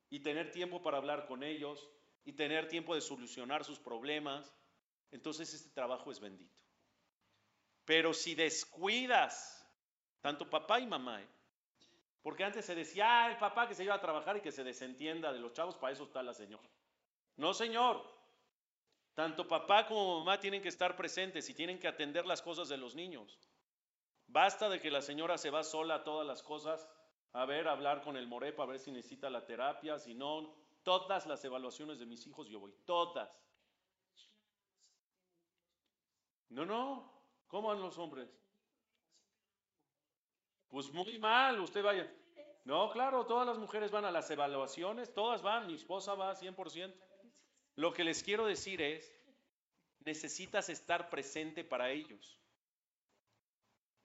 y 0.10 0.20
tener 0.20 0.52
tiempo 0.52 0.82
para 0.82 0.98
hablar 0.98 1.26
con 1.26 1.44
ellos, 1.44 1.90
y 2.26 2.34
tener 2.34 2.68
tiempo 2.68 2.96
de 2.96 3.02
solucionar 3.02 3.64
sus 3.64 3.80
problemas, 3.80 4.54
entonces 5.12 5.54
este 5.54 5.70
trabajo 5.72 6.12
es 6.12 6.20
bendito. 6.20 6.56
Pero 7.86 8.14
si 8.14 8.34
descuidas, 8.34 9.68
tanto 10.22 10.50
papá 10.50 10.80
y 10.80 10.88
mamá, 10.88 11.22
¿eh? 11.22 11.28
porque 12.22 12.46
antes 12.46 12.66
se 12.66 12.76
decía, 12.76 13.26
ah, 13.26 13.32
el 13.32 13.38
papá 13.38 13.68
que 13.68 13.76
se 13.76 13.84
iba 13.84 13.94
a 13.94 14.00
trabajar 14.02 14.38
y 14.38 14.42
que 14.42 14.54
se 14.54 14.64
desentienda 14.64 15.34
de 15.34 15.40
los 15.40 15.52
chavos, 15.52 15.76
para 15.76 15.92
eso 15.92 16.06
está 16.06 16.24
la 16.24 16.34
señora. 16.34 16.68
No, 17.36 17.54
señor. 17.54 18.02
Tanto 19.14 19.48
papá 19.48 19.86
como 19.86 20.20
mamá 20.20 20.40
tienen 20.40 20.62
que 20.62 20.70
estar 20.70 20.96
presentes 20.96 21.48
y 21.50 21.54
tienen 21.54 21.78
que 21.78 21.88
atender 21.88 22.26
las 22.26 22.42
cosas 22.42 22.70
de 22.70 22.78
los 22.78 22.96
niños. 22.96 23.38
Basta 24.28 24.70
de 24.70 24.80
que 24.80 24.90
la 24.90 25.02
señora 25.02 25.38
se 25.38 25.52
va 25.52 25.64
sola 25.64 25.96
a 25.96 26.04
todas 26.04 26.26
las 26.26 26.42
cosas, 26.42 26.88
a 27.34 27.46
ver, 27.46 27.68
hablar 27.68 28.04
con 28.04 28.16
el 28.16 28.28
morepa, 28.28 28.64
a 28.64 28.68
ver 28.68 28.80
si 28.80 28.92
necesita 28.92 29.30
la 29.30 29.46
terapia, 29.46 29.98
si 29.98 30.14
no, 30.14 30.54
todas 30.84 31.26
las 31.26 31.44
evaluaciones 31.44 31.98
de 32.00 32.06
mis 32.06 32.26
hijos 32.28 32.48
yo 32.48 32.60
voy, 32.60 32.74
todas. 32.86 33.42
No, 36.50 36.66
no, 36.66 37.12
¿cómo 37.48 37.70
van 37.70 37.82
los 37.82 37.98
hombres? 37.98 38.30
Pues 40.68 40.92
muy 40.92 41.18
mal, 41.18 41.60
usted 41.60 41.84
vaya. 41.84 42.12
No, 42.66 42.92
claro, 42.92 43.26
todas 43.26 43.48
las 43.48 43.58
mujeres 43.58 43.92
van 43.92 44.06
a 44.06 44.12
las 44.12 44.30
evaluaciones, 44.30 45.14
todas 45.14 45.42
van, 45.42 45.68
mi 45.68 45.74
esposa 45.74 46.14
va 46.14 46.36
100%. 46.36 46.94
Lo 47.76 47.94
que 47.94 48.04
les 48.04 48.22
quiero 48.24 48.46
decir 48.46 48.82
es, 48.82 49.12
necesitas 50.06 50.70
estar 50.70 51.10
presente 51.10 51.64
para 51.64 51.90
ellos. 51.90 52.38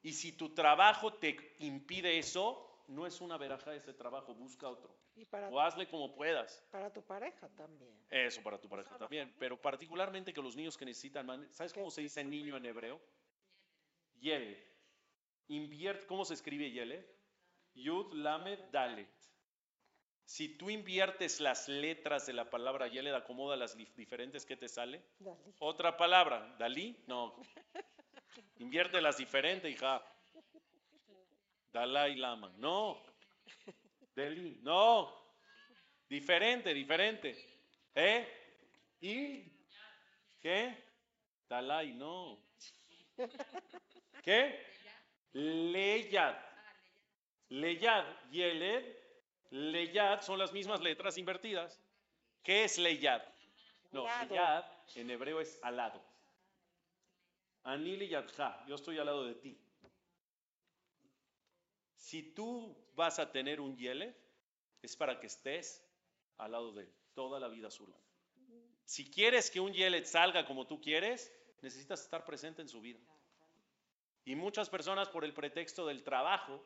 Y 0.01 0.15
si 0.15 0.33
tu 0.33 0.55
trabajo 0.55 1.13
te 1.13 1.57
impide 1.59 2.19
eso, 2.19 2.68
no 2.89 3.07
es 3.07 3.21
una 3.21 3.37
veraja 3.37 3.75
ese 3.75 3.93
trabajo, 3.95 4.35
busca 4.35 4.69
otro. 4.69 4.95
y 5.15 5.25
para, 5.25 5.49
O 5.49 5.61
hazle 5.61 5.87
como 5.89 6.15
puedas. 6.15 6.65
para 6.71 6.93
tu 6.93 7.03
pareja 7.03 7.49
también. 7.51 7.95
Eso 8.11 8.43
para 8.43 8.59
tu 8.61 8.69
pareja 8.69 8.97
también. 8.99 9.35
Pero 9.39 9.61
particularmente 9.61 10.33
que 10.33 10.43
los 10.43 10.57
niños 10.57 10.77
que 10.77 10.85
necesitan. 10.85 11.49
¿Sabes 11.53 11.73
cómo 11.73 11.91
se 11.91 12.01
dice 12.03 12.25
niño 12.25 12.57
en 12.57 12.67
hebreo? 12.67 13.01
Yele. 14.21 14.67
Invierte, 15.49 16.07
¿cómo 16.07 16.25
se 16.25 16.35
escribe 16.35 16.71
Yele? 16.71 17.07
Yud, 17.75 18.13
Lamed, 18.15 18.59
Dalet. 18.73 19.09
Si 20.25 20.57
tú 20.59 20.69
inviertes 20.69 21.41
las 21.41 21.69
letras 21.69 22.27
de 22.27 22.35
la 22.35 22.51
palabra 22.51 22.87
Yele, 22.89 23.15
acomoda 23.15 23.57
las 23.57 23.79
dif- 23.79 23.95
diferentes 23.95 24.45
que 24.45 24.57
te 24.57 24.69
sale. 24.69 25.03
Otra 25.59 25.97
palabra, 25.97 26.55
Dalí, 26.59 27.03
no. 27.07 27.41
Invierte 28.59 29.01
las 29.01 29.17
diferentes, 29.17 29.73
hija. 29.73 30.03
Dalai 31.73 32.17
Lama, 32.17 32.53
no. 32.57 33.03
Delhi, 34.15 34.59
no. 34.63 35.13
Diferente, 36.09 36.73
diferente. 36.73 37.37
¿Eh? 37.95 38.27
¿Y? 39.01 39.53
¿Qué? 40.41 40.85
Dalai, 41.49 41.93
no. 41.93 42.43
¿Qué? 44.23 44.65
Leyad. 45.33 46.37
Leyad. 47.49 48.05
Yeled. 48.31 48.97
Leyad 49.51 50.23
son 50.23 50.39
las 50.39 50.53
mismas 50.53 50.81
letras 50.81 51.17
invertidas. 51.19 51.81
¿Qué 52.43 52.65
es 52.65 52.79
Leyad? 52.79 53.23
No. 53.93 54.05
Leyad 54.05 54.65
en 54.95 55.11
hebreo 55.11 55.41
es 55.41 55.59
al 55.63 55.77
lado. 55.77 56.03
Anil 57.65 58.03
y 58.03 58.09
Yadja, 58.09 58.65
yo 58.67 58.77
estoy 58.77 58.99
al 58.99 59.07
lado 59.07 59.25
de 59.25 59.35
ti. 59.35 59.59
Si 62.09 62.23
tú 62.23 62.75
vas 62.95 63.19
a 63.19 63.31
tener 63.31 63.61
un 63.61 63.77
Yele, 63.77 64.17
es 64.81 64.97
para 64.97 65.21
que 65.21 65.27
estés 65.27 65.87
al 66.39 66.53
lado 66.53 66.73
de 66.73 66.85
él 66.85 66.95
toda 67.13 67.39
la 67.39 67.49
vida 67.49 67.69
a 67.69 67.71
su 67.71 67.87
lado. 67.87 68.03
Si 68.87 69.11
quieres 69.11 69.51
que 69.51 69.61
un 69.61 69.75
Yele 69.75 70.03
salga 70.07 70.47
como 70.47 70.67
tú 70.67 70.81
quieres, 70.81 71.31
necesitas 71.61 72.01
estar 72.01 72.25
presente 72.25 72.63
en 72.63 72.69
su 72.71 72.81
vida. 72.81 72.99
Y 74.25 74.37
muchas 74.37 74.71
personas 74.71 75.11
por 75.11 75.23
el 75.23 75.35
pretexto 75.35 75.87
del 75.87 76.03
trabajo, 76.03 76.65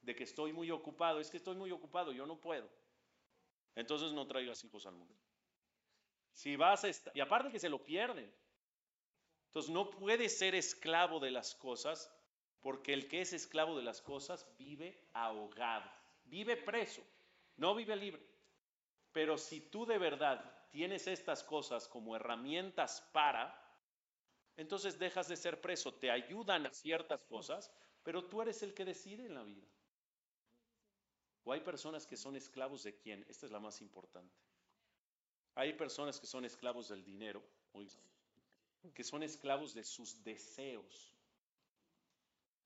de 0.00 0.14
que 0.14 0.22
estoy 0.22 0.52
muy 0.52 0.70
ocupado, 0.70 1.18
es 1.18 1.28
que 1.28 1.38
estoy 1.38 1.56
muy 1.56 1.72
ocupado, 1.72 2.12
yo 2.12 2.24
no 2.24 2.40
puedo. 2.40 2.70
Entonces 3.74 4.12
no 4.12 4.28
traigas 4.28 4.62
hijos 4.62 4.86
al 4.86 4.94
mundo. 4.94 5.16
Si 6.30 6.54
vas 6.54 6.84
a 6.84 6.88
estar, 6.88 7.16
y 7.16 7.20
aparte 7.20 7.50
que 7.50 7.58
se 7.58 7.68
lo 7.68 7.82
pierden. 7.82 8.32
Entonces 9.48 9.72
no 9.72 9.90
puedes 9.90 10.38
ser 10.38 10.54
esclavo 10.54 11.18
de 11.18 11.32
las 11.32 11.56
cosas, 11.56 12.13
porque 12.64 12.94
el 12.94 13.08
que 13.08 13.20
es 13.20 13.34
esclavo 13.34 13.76
de 13.76 13.82
las 13.82 14.00
cosas 14.00 14.46
vive 14.56 14.98
ahogado, 15.12 15.84
vive 16.24 16.56
preso, 16.56 17.02
no 17.58 17.74
vive 17.74 17.94
libre. 17.94 18.26
Pero 19.12 19.36
si 19.36 19.60
tú 19.60 19.84
de 19.84 19.98
verdad 19.98 20.42
tienes 20.70 21.06
estas 21.06 21.44
cosas 21.44 21.86
como 21.86 22.16
herramientas 22.16 23.06
para, 23.12 23.54
entonces 24.56 24.98
dejas 24.98 25.28
de 25.28 25.36
ser 25.36 25.60
preso, 25.60 25.92
te 25.92 26.10
ayudan 26.10 26.64
a 26.64 26.72
ciertas 26.72 27.22
cosas, 27.24 27.70
pero 28.02 28.24
tú 28.24 28.40
eres 28.40 28.62
el 28.62 28.72
que 28.72 28.86
decide 28.86 29.26
en 29.26 29.34
la 29.34 29.42
vida. 29.42 29.68
O 31.44 31.52
hay 31.52 31.60
personas 31.60 32.06
que 32.06 32.16
son 32.16 32.34
esclavos 32.34 32.82
de 32.82 32.96
quién, 32.96 33.26
esta 33.28 33.44
es 33.44 33.52
la 33.52 33.60
más 33.60 33.82
importante. 33.82 34.40
Hay 35.54 35.74
personas 35.74 36.18
que 36.18 36.26
son 36.26 36.46
esclavos 36.46 36.88
del 36.88 37.04
dinero, 37.04 37.42
que 38.94 39.04
son 39.04 39.22
esclavos 39.22 39.74
de 39.74 39.84
sus 39.84 40.24
deseos. 40.24 41.13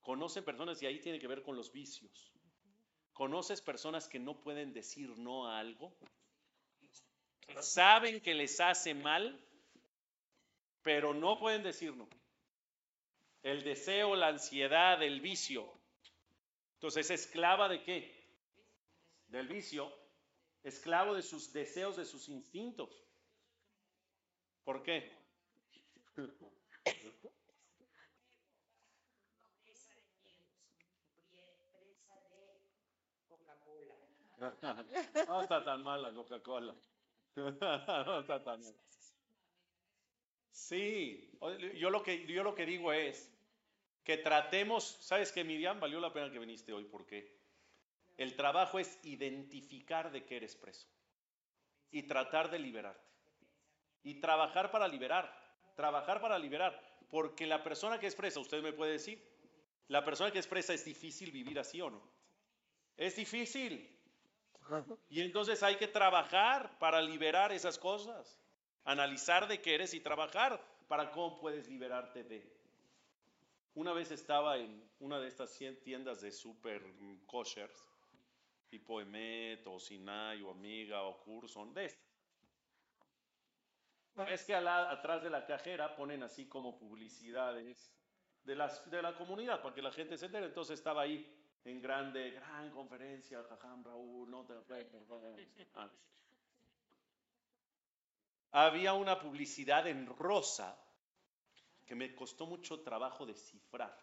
Conocen 0.00 0.44
personas 0.44 0.82
y 0.82 0.87
ahí 0.87 1.00
tiene 1.00 1.18
que 1.18 1.28
ver 1.28 1.42
con 1.42 1.56
los 1.56 1.72
vicios. 1.72 2.32
¿Conoces 3.12 3.61
personas 3.61 4.08
que 4.08 4.18
no 4.18 4.40
pueden 4.40 4.72
decir 4.72 5.11
no 5.18 5.48
a 5.48 5.58
algo? 5.58 5.96
Saben 7.61 8.20
que 8.20 8.34
les 8.34 8.61
hace 8.61 8.94
mal, 8.94 9.44
pero 10.82 11.14
no 11.14 11.38
pueden 11.38 11.62
decir 11.62 11.96
no. 11.96 12.08
El 13.42 13.62
deseo, 13.62 14.14
la 14.14 14.28
ansiedad, 14.28 15.02
el 15.02 15.20
vicio. 15.20 15.72
Entonces, 16.74 17.11
¿esclava 17.11 17.68
de 17.68 17.82
qué? 17.82 18.28
Del 19.26 19.48
vicio. 19.48 19.92
Esclavo 20.62 21.14
de 21.14 21.22
sus 21.22 21.52
deseos, 21.52 21.96
de 21.96 22.04
sus 22.04 22.28
instintos. 22.28 23.04
¿Por 24.64 24.82
qué? 24.82 25.11
No 34.40 35.42
está 35.42 35.64
tan 35.64 35.83
mal 35.83 36.03
la 36.03 36.12
Coca-Cola. 36.12 36.74
No 37.37 38.20
está 38.20 38.42
tan 38.42 38.61
mal. 38.62 38.74
Sí, 40.51 41.31
yo 41.77 41.90
lo 41.90 42.03
que, 42.03 42.27
yo 42.27 42.42
lo 42.42 42.55
que 42.55 42.66
digo 42.66 42.92
es 42.92 43.33
que 44.03 44.16
tratemos, 44.16 44.98
¿sabes 45.01 45.31
qué, 45.33 45.44
Miriam? 45.44 45.79
Valió 45.79 46.01
la 46.01 46.12
pena 46.12 46.31
que 46.31 46.38
viniste 46.38 46.72
hoy 46.72 46.85
porque 46.85 47.38
el 48.16 48.35
trabajo 48.35 48.79
es 48.79 48.98
identificar 49.05 50.11
de 50.11 50.24
qué 50.24 50.37
eres 50.37 50.57
preso 50.57 50.88
y 51.90 52.03
tratar 52.03 52.51
de 52.51 52.59
liberarte. 52.59 53.07
Y 54.03 54.14
trabajar 54.20 54.70
para 54.70 54.88
liberar, 54.88 55.33
trabajar 55.77 56.20
para 56.20 56.38
liberar, 56.38 56.81
porque 57.11 57.46
la 57.46 57.62
persona 57.62 57.98
que 57.98 58.07
es 58.07 58.14
presa, 58.14 58.40
usted 58.40 58.62
me 58.62 58.72
puede 58.72 58.92
decir, 58.92 59.22
la 59.88 60.05
persona 60.05 60.31
que 60.31 60.38
es 60.38 60.46
presa 60.46 60.74
es 60.74 60.85
difícil 60.85 61.31
vivir 61.31 61.59
así 61.59 61.81
o 61.81 61.90
no. 61.90 62.03
Es 62.96 63.16
difícil. 63.16 63.97
Y 65.09 65.20
entonces 65.20 65.62
hay 65.62 65.76
que 65.76 65.88
trabajar 65.88 66.78
para 66.78 67.00
liberar 67.00 67.52
esas 67.52 67.78
cosas, 67.78 68.38
analizar 68.85 69.48
de 69.48 69.61
qué 69.61 69.74
eres 69.74 69.94
y 69.94 70.00
trabajar 70.00 70.61
para 70.88 71.11
cómo 71.11 71.38
puedes 71.38 71.68
liberarte 71.68 72.24
de. 72.24 72.59
Una 73.74 73.92
vez 73.92 74.11
estaba 74.11 74.59
en 74.59 74.83
una 75.00 75.20
de 75.20 75.28
estas 75.28 75.57
tiendas 75.83 76.20
de 76.20 76.33
super 76.33 76.83
kosher, 77.26 77.70
tipo 78.68 79.00
Emet 79.00 79.66
o 79.66 79.78
Sinai 79.78 80.42
o 80.42 80.50
Amiga 80.50 81.02
o 81.02 81.20
Curson, 81.20 81.72
de 81.72 81.87
estas. 81.87 82.09
Es 84.28 84.44
que 84.44 84.54
atrás 84.54 85.22
de 85.22 85.31
la 85.31 85.46
cajera 85.46 85.94
ponen 85.94 86.24
así 86.24 86.48
como 86.48 86.76
publicidades 86.76 87.94
de, 88.42 88.57
las, 88.57 88.90
de 88.90 89.00
la 89.00 89.14
comunidad 89.14 89.62
para 89.62 89.74
que 89.74 89.83
la 89.83 89.92
gente 89.92 90.18
se 90.18 90.26
entere. 90.26 90.46
Entonces 90.46 90.76
estaba 90.76 91.02
ahí 91.02 91.38
en 91.70 91.83
grande, 91.83 92.31
gran 92.31 92.70
conferencia, 92.70 93.42
Raúl, 93.85 94.31
no 94.31 94.44
te 94.44 94.54
ah. 95.74 95.90
Había 98.52 98.94
una 98.94 99.18
publicidad 99.18 99.87
en 99.87 100.07
rosa 100.07 100.78
que 101.85 101.94
me 101.94 102.14
costó 102.14 102.46
mucho 102.46 102.81
trabajo 102.81 103.26
descifrar. 103.26 103.96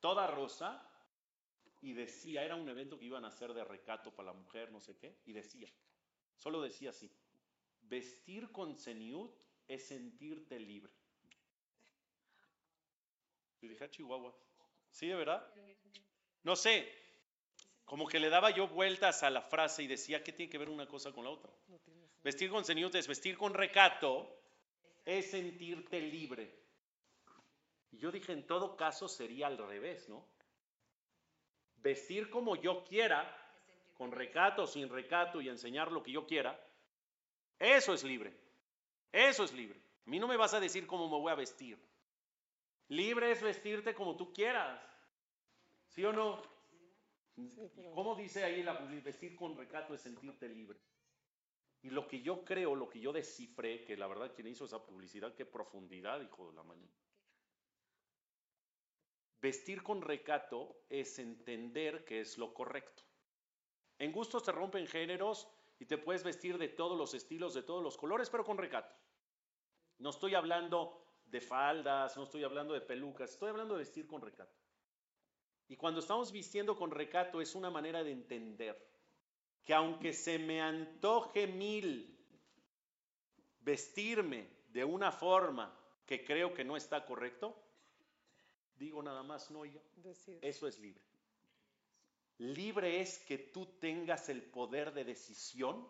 Toda 0.00 0.26
rosa 0.26 0.86
y 1.82 1.92
decía, 1.92 2.44
era 2.44 2.56
un 2.56 2.68
evento 2.68 2.98
que 2.98 3.06
iban 3.06 3.24
a 3.24 3.28
hacer 3.28 3.54
de 3.54 3.64
recato 3.64 4.14
para 4.14 4.32
la 4.32 4.38
mujer, 4.38 4.70
no 4.70 4.80
sé 4.80 4.96
qué, 4.96 5.20
y 5.24 5.32
decía, 5.32 5.68
solo 6.36 6.60
decía 6.60 6.90
así, 6.90 7.10
vestir 7.82 8.50
con 8.52 8.76
ceniut 8.76 9.34
es 9.66 9.86
sentirte 9.86 10.58
libre. 10.58 10.92
Y 13.60 13.68
dije, 13.68 13.84
ah, 13.84 13.90
Chihuahua, 13.90 14.34
¿sí 14.90 15.06
de 15.06 15.14
verdad? 15.14 15.46
No 16.42 16.56
sé, 16.56 16.92
como 17.84 18.06
que 18.06 18.20
le 18.20 18.30
daba 18.30 18.50
yo 18.50 18.68
vueltas 18.68 19.22
a 19.22 19.30
la 19.30 19.42
frase 19.42 19.82
y 19.82 19.86
decía, 19.86 20.22
¿qué 20.22 20.32
tiene 20.32 20.50
que 20.50 20.58
ver 20.58 20.68
una 20.68 20.86
cosa 20.86 21.12
con 21.12 21.24
la 21.24 21.30
otra? 21.30 21.50
Vestir 22.22 22.50
con 22.50 22.64
ceniut 22.64 22.94
es 22.94 23.08
vestir 23.08 23.36
con 23.36 23.54
recato, 23.54 24.40
es 25.04 25.30
sentirte 25.30 26.00
libre. 26.00 26.54
Y 27.90 27.98
yo 27.98 28.12
dije, 28.12 28.32
en 28.32 28.46
todo 28.46 28.76
caso 28.76 29.08
sería 29.08 29.46
al 29.46 29.58
revés, 29.58 30.08
¿no? 30.08 30.24
Vestir 31.76 32.30
como 32.30 32.56
yo 32.56 32.84
quiera, 32.84 33.36
con 33.94 34.12
recato, 34.12 34.66
sin 34.66 34.88
recato 34.88 35.40
y 35.40 35.48
enseñar 35.48 35.90
lo 35.90 36.02
que 36.02 36.12
yo 36.12 36.26
quiera, 36.26 36.58
eso 37.58 37.92
es 37.92 38.04
libre. 38.04 38.32
Eso 39.12 39.44
es 39.44 39.52
libre. 39.52 39.78
A 40.06 40.10
mí 40.10 40.18
no 40.18 40.28
me 40.28 40.36
vas 40.36 40.54
a 40.54 40.60
decir 40.60 40.86
cómo 40.86 41.08
me 41.08 41.18
voy 41.18 41.32
a 41.32 41.34
vestir. 41.36 41.78
Libre 42.90 43.30
es 43.30 43.40
vestirte 43.40 43.94
como 43.94 44.16
tú 44.16 44.32
quieras. 44.32 44.82
¿Sí 45.86 46.04
o 46.04 46.12
no? 46.12 46.42
¿Cómo 47.94 48.16
dice 48.16 48.42
ahí 48.42 48.64
la 48.64 48.72
vestir 48.72 49.36
con 49.36 49.56
recato 49.56 49.94
es 49.94 50.00
sentirte 50.00 50.48
libre? 50.48 50.80
Y 51.82 51.90
lo 51.90 52.08
que 52.08 52.20
yo 52.20 52.44
creo, 52.44 52.74
lo 52.74 52.90
que 52.90 52.98
yo 52.98 53.12
descifré, 53.12 53.84
que 53.84 53.96
la 53.96 54.08
verdad 54.08 54.34
quien 54.34 54.48
hizo 54.48 54.64
esa 54.64 54.84
publicidad, 54.84 55.36
qué 55.36 55.46
profundidad, 55.46 56.20
hijo 56.20 56.50
de 56.50 56.56
la 56.56 56.64
mañana. 56.64 56.92
Vestir 59.40 59.84
con 59.84 60.02
recato 60.02 60.84
es 60.88 61.18
entender 61.20 62.04
que 62.04 62.20
es 62.20 62.38
lo 62.38 62.52
correcto. 62.52 63.04
En 63.98 64.10
gustos 64.10 64.42
te 64.42 64.50
rompen 64.50 64.88
géneros 64.88 65.48
y 65.78 65.86
te 65.86 65.96
puedes 65.96 66.24
vestir 66.24 66.58
de 66.58 66.68
todos 66.68 66.98
los 66.98 67.14
estilos, 67.14 67.54
de 67.54 67.62
todos 67.62 67.84
los 67.84 67.96
colores, 67.96 68.28
pero 68.28 68.44
con 68.44 68.58
recato. 68.58 68.92
No 69.98 70.10
estoy 70.10 70.34
hablando 70.34 70.99
de 71.30 71.40
faldas, 71.40 72.16
no 72.16 72.24
estoy 72.24 72.44
hablando 72.44 72.74
de 72.74 72.80
pelucas, 72.80 73.30
estoy 73.30 73.50
hablando 73.50 73.74
de 73.74 73.80
vestir 73.80 74.06
con 74.06 74.20
recato. 74.20 74.54
Y 75.68 75.76
cuando 75.76 76.00
estamos 76.00 76.32
vistiendo 76.32 76.76
con 76.76 76.90
recato 76.90 77.40
es 77.40 77.54
una 77.54 77.70
manera 77.70 78.02
de 78.02 78.10
entender 78.10 78.76
que 79.62 79.72
aunque 79.72 80.12
se 80.12 80.38
me 80.38 80.60
antoje 80.60 81.46
mil 81.46 82.18
vestirme 83.60 84.48
de 84.68 84.84
una 84.84 85.12
forma 85.12 85.76
que 86.06 86.24
creo 86.24 86.52
que 86.52 86.64
no 86.64 86.76
está 86.76 87.06
correcto, 87.06 87.56
digo 88.76 89.02
nada 89.02 89.22
más 89.22 89.50
no 89.50 89.64
yo. 89.64 89.80
Eso 90.40 90.66
es 90.66 90.78
libre. 90.80 91.04
Libre 92.38 93.00
es 93.00 93.18
que 93.20 93.38
tú 93.38 93.66
tengas 93.78 94.28
el 94.28 94.42
poder 94.42 94.92
de 94.92 95.04
decisión 95.04 95.86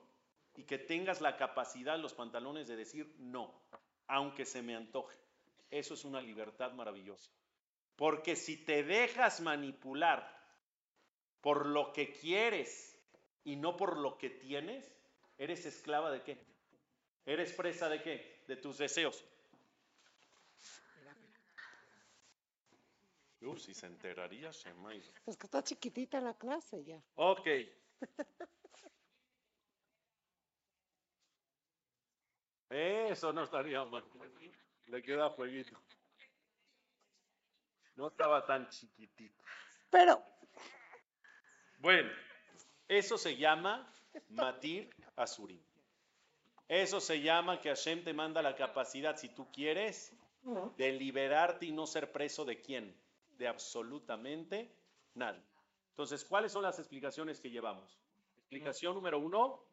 y 0.56 0.64
que 0.64 0.78
tengas 0.78 1.20
la 1.20 1.36
capacidad, 1.36 1.98
los 1.98 2.12
pantalones 2.12 2.66
de 2.66 2.76
decir 2.76 3.14
no, 3.18 3.62
aunque 4.08 4.44
se 4.44 4.60
me 4.60 4.74
antoje. 4.74 5.16
Eso 5.70 5.94
es 5.94 6.04
una 6.04 6.20
libertad 6.20 6.72
maravillosa. 6.72 7.30
Porque 7.96 8.34
si 8.34 8.56
te 8.56 8.82
dejas 8.82 9.40
manipular 9.40 10.38
por 11.40 11.66
lo 11.66 11.92
que 11.92 12.12
quieres 12.12 12.98
y 13.44 13.56
no 13.56 13.76
por 13.76 13.96
lo 13.96 14.18
que 14.18 14.30
tienes, 14.30 14.92
eres 15.38 15.66
esclava 15.66 16.10
de 16.10 16.22
qué? 16.22 16.38
¿Eres 17.24 17.52
presa 17.52 17.88
de 17.88 18.02
qué? 18.02 18.44
De 18.46 18.56
tus 18.56 18.78
deseos. 18.78 19.24
Uf, 23.42 23.58
si 23.58 23.72
se 23.72 23.86
enteraría, 23.86 24.52
se 24.52 24.74
me 24.74 24.98
Es 24.98 25.36
que 25.36 25.46
está 25.46 25.62
chiquitita 25.62 26.20
la 26.20 26.34
clase 26.34 26.84
ya. 26.84 27.02
Ok. 27.14 27.46
Eso 32.68 33.32
no 33.32 33.44
estaría 33.44 33.84
mal. 33.84 34.04
Le 34.90 35.02
queda 35.02 35.30
jueguito. 35.30 35.78
No 37.96 38.08
estaba 38.08 38.44
tan 38.44 38.68
chiquitito. 38.68 39.42
Pero. 39.88 40.22
Bueno, 41.78 42.10
eso 42.88 43.16
se 43.16 43.36
llama 43.36 43.92
Matir 44.28 44.90
Azurim. 45.16 45.62
Eso 46.66 47.00
se 47.00 47.20
llama 47.20 47.60
que 47.60 47.68
Hashem 47.68 48.04
te 48.04 48.12
manda 48.12 48.42
la 48.42 48.54
capacidad, 48.54 49.16
si 49.16 49.28
tú 49.28 49.50
quieres, 49.52 50.12
de 50.76 50.92
liberarte 50.92 51.66
y 51.66 51.72
no 51.72 51.86
ser 51.86 52.10
preso 52.12 52.44
de 52.44 52.60
quién 52.60 52.96
de 53.38 53.48
absolutamente 53.48 54.72
nada. 55.14 55.42
Entonces, 55.90 56.24
¿cuáles 56.24 56.52
son 56.52 56.62
las 56.62 56.78
explicaciones 56.78 57.40
que 57.40 57.50
llevamos? 57.50 57.98
Explicación 58.38 58.94
número 58.94 59.18
uno, 59.18 59.64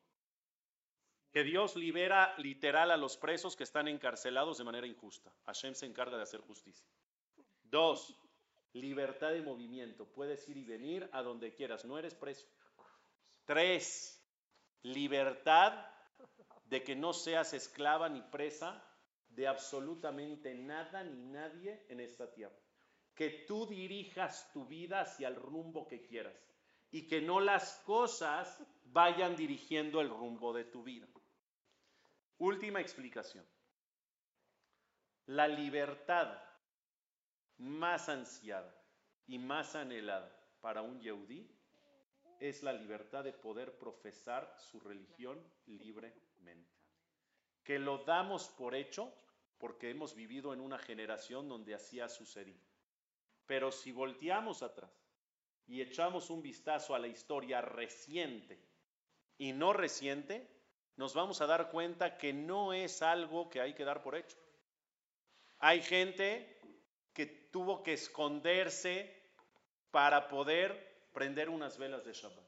que 1.31 1.43
Dios 1.43 1.75
libera 1.75 2.33
literal 2.37 2.91
a 2.91 2.97
los 2.97 3.17
presos 3.17 3.55
que 3.55 3.63
están 3.63 3.87
encarcelados 3.87 4.57
de 4.57 4.63
manera 4.63 4.87
injusta. 4.87 5.33
Hashem 5.45 5.73
se 5.73 5.85
encarga 5.85 6.17
de 6.17 6.23
hacer 6.23 6.41
justicia. 6.41 6.87
Dos, 7.63 8.19
libertad 8.73 9.31
de 9.31 9.41
movimiento. 9.41 10.05
Puedes 10.05 10.47
ir 10.49 10.57
y 10.57 10.63
venir 10.63 11.09
a 11.11 11.21
donde 11.21 11.53
quieras, 11.53 11.85
no 11.85 11.97
eres 11.97 12.15
preso. 12.15 12.47
Tres, 13.45 14.23
libertad 14.83 15.85
de 16.65 16.83
que 16.83 16.95
no 16.95 17.13
seas 17.13 17.53
esclava 17.53 18.09
ni 18.09 18.21
presa 18.21 18.83
de 19.29 19.47
absolutamente 19.47 20.55
nada 20.55 21.03
ni 21.03 21.25
nadie 21.25 21.85
en 21.89 21.99
esta 21.99 22.31
tierra 22.31 22.57
que 23.17 23.31
tú 23.47 23.65
dirijas 23.65 24.51
tu 24.53 24.67
vida 24.67 25.01
hacia 25.01 25.27
el 25.27 25.35
rumbo 25.35 25.87
que 25.87 26.03
quieras 26.03 26.39
y 26.91 27.07
que 27.07 27.19
no 27.19 27.39
las 27.39 27.81
cosas 27.83 28.63
vayan 28.85 29.35
dirigiendo 29.35 29.99
el 29.99 30.09
rumbo 30.09 30.53
de 30.53 30.65
tu 30.65 30.83
vida. 30.83 31.07
Última 32.39 32.79
explicación. 32.79 33.45
La 35.25 35.47
libertad 35.47 36.37
más 37.57 38.09
ansiada 38.09 38.73
y 39.25 39.39
más 39.39 39.75
anhelada 39.75 40.31
para 40.61 40.83
un 40.83 41.01
Yehudí 41.01 41.49
es 42.39 42.61
la 42.61 42.73
libertad 42.73 43.23
de 43.23 43.33
poder 43.33 43.77
profesar 43.77 44.55
su 44.57 44.79
religión 44.79 45.43
libremente. 45.65 46.71
Que 47.63 47.79
lo 47.79 47.99
damos 48.05 48.49
por 48.49 48.75
hecho 48.75 49.11
porque 49.57 49.89
hemos 49.89 50.13
vivido 50.13 50.53
en 50.53 50.61
una 50.61 50.77
generación 50.77 51.49
donde 51.49 51.73
así 51.73 51.99
ha 51.99 52.07
sucedido. 52.07 52.61
Pero 53.47 53.71
si 53.71 53.91
volteamos 53.91 54.61
atrás 54.61 54.91
y 55.65 55.81
echamos 55.81 56.29
un 56.29 56.43
vistazo 56.43 56.93
a 56.93 56.99
la 56.99 57.07
historia 57.07 57.61
reciente 57.61 58.63
y 59.37 59.53
no 59.53 59.73
reciente, 59.73 60.56
nos 60.97 61.13
vamos 61.13 61.39
a 61.41 61.45
dar 61.45 61.69
cuenta 61.69 62.17
que 62.17 62.33
no 62.33 62.73
es 62.73 63.01
algo 63.01 63.49
que 63.49 63.61
hay 63.61 63.73
que 63.73 63.85
dar 63.85 64.01
por 64.01 64.15
hecho. 64.15 64.35
Hay 65.59 65.81
gente 65.81 66.59
que 67.13 67.25
tuvo 67.25 67.83
que 67.83 67.93
esconderse 67.93 69.15
para 69.91 70.27
poder 70.27 71.07
prender 71.13 71.49
unas 71.49 71.77
velas 71.77 72.03
de 72.03 72.13
Shabbat. 72.13 72.45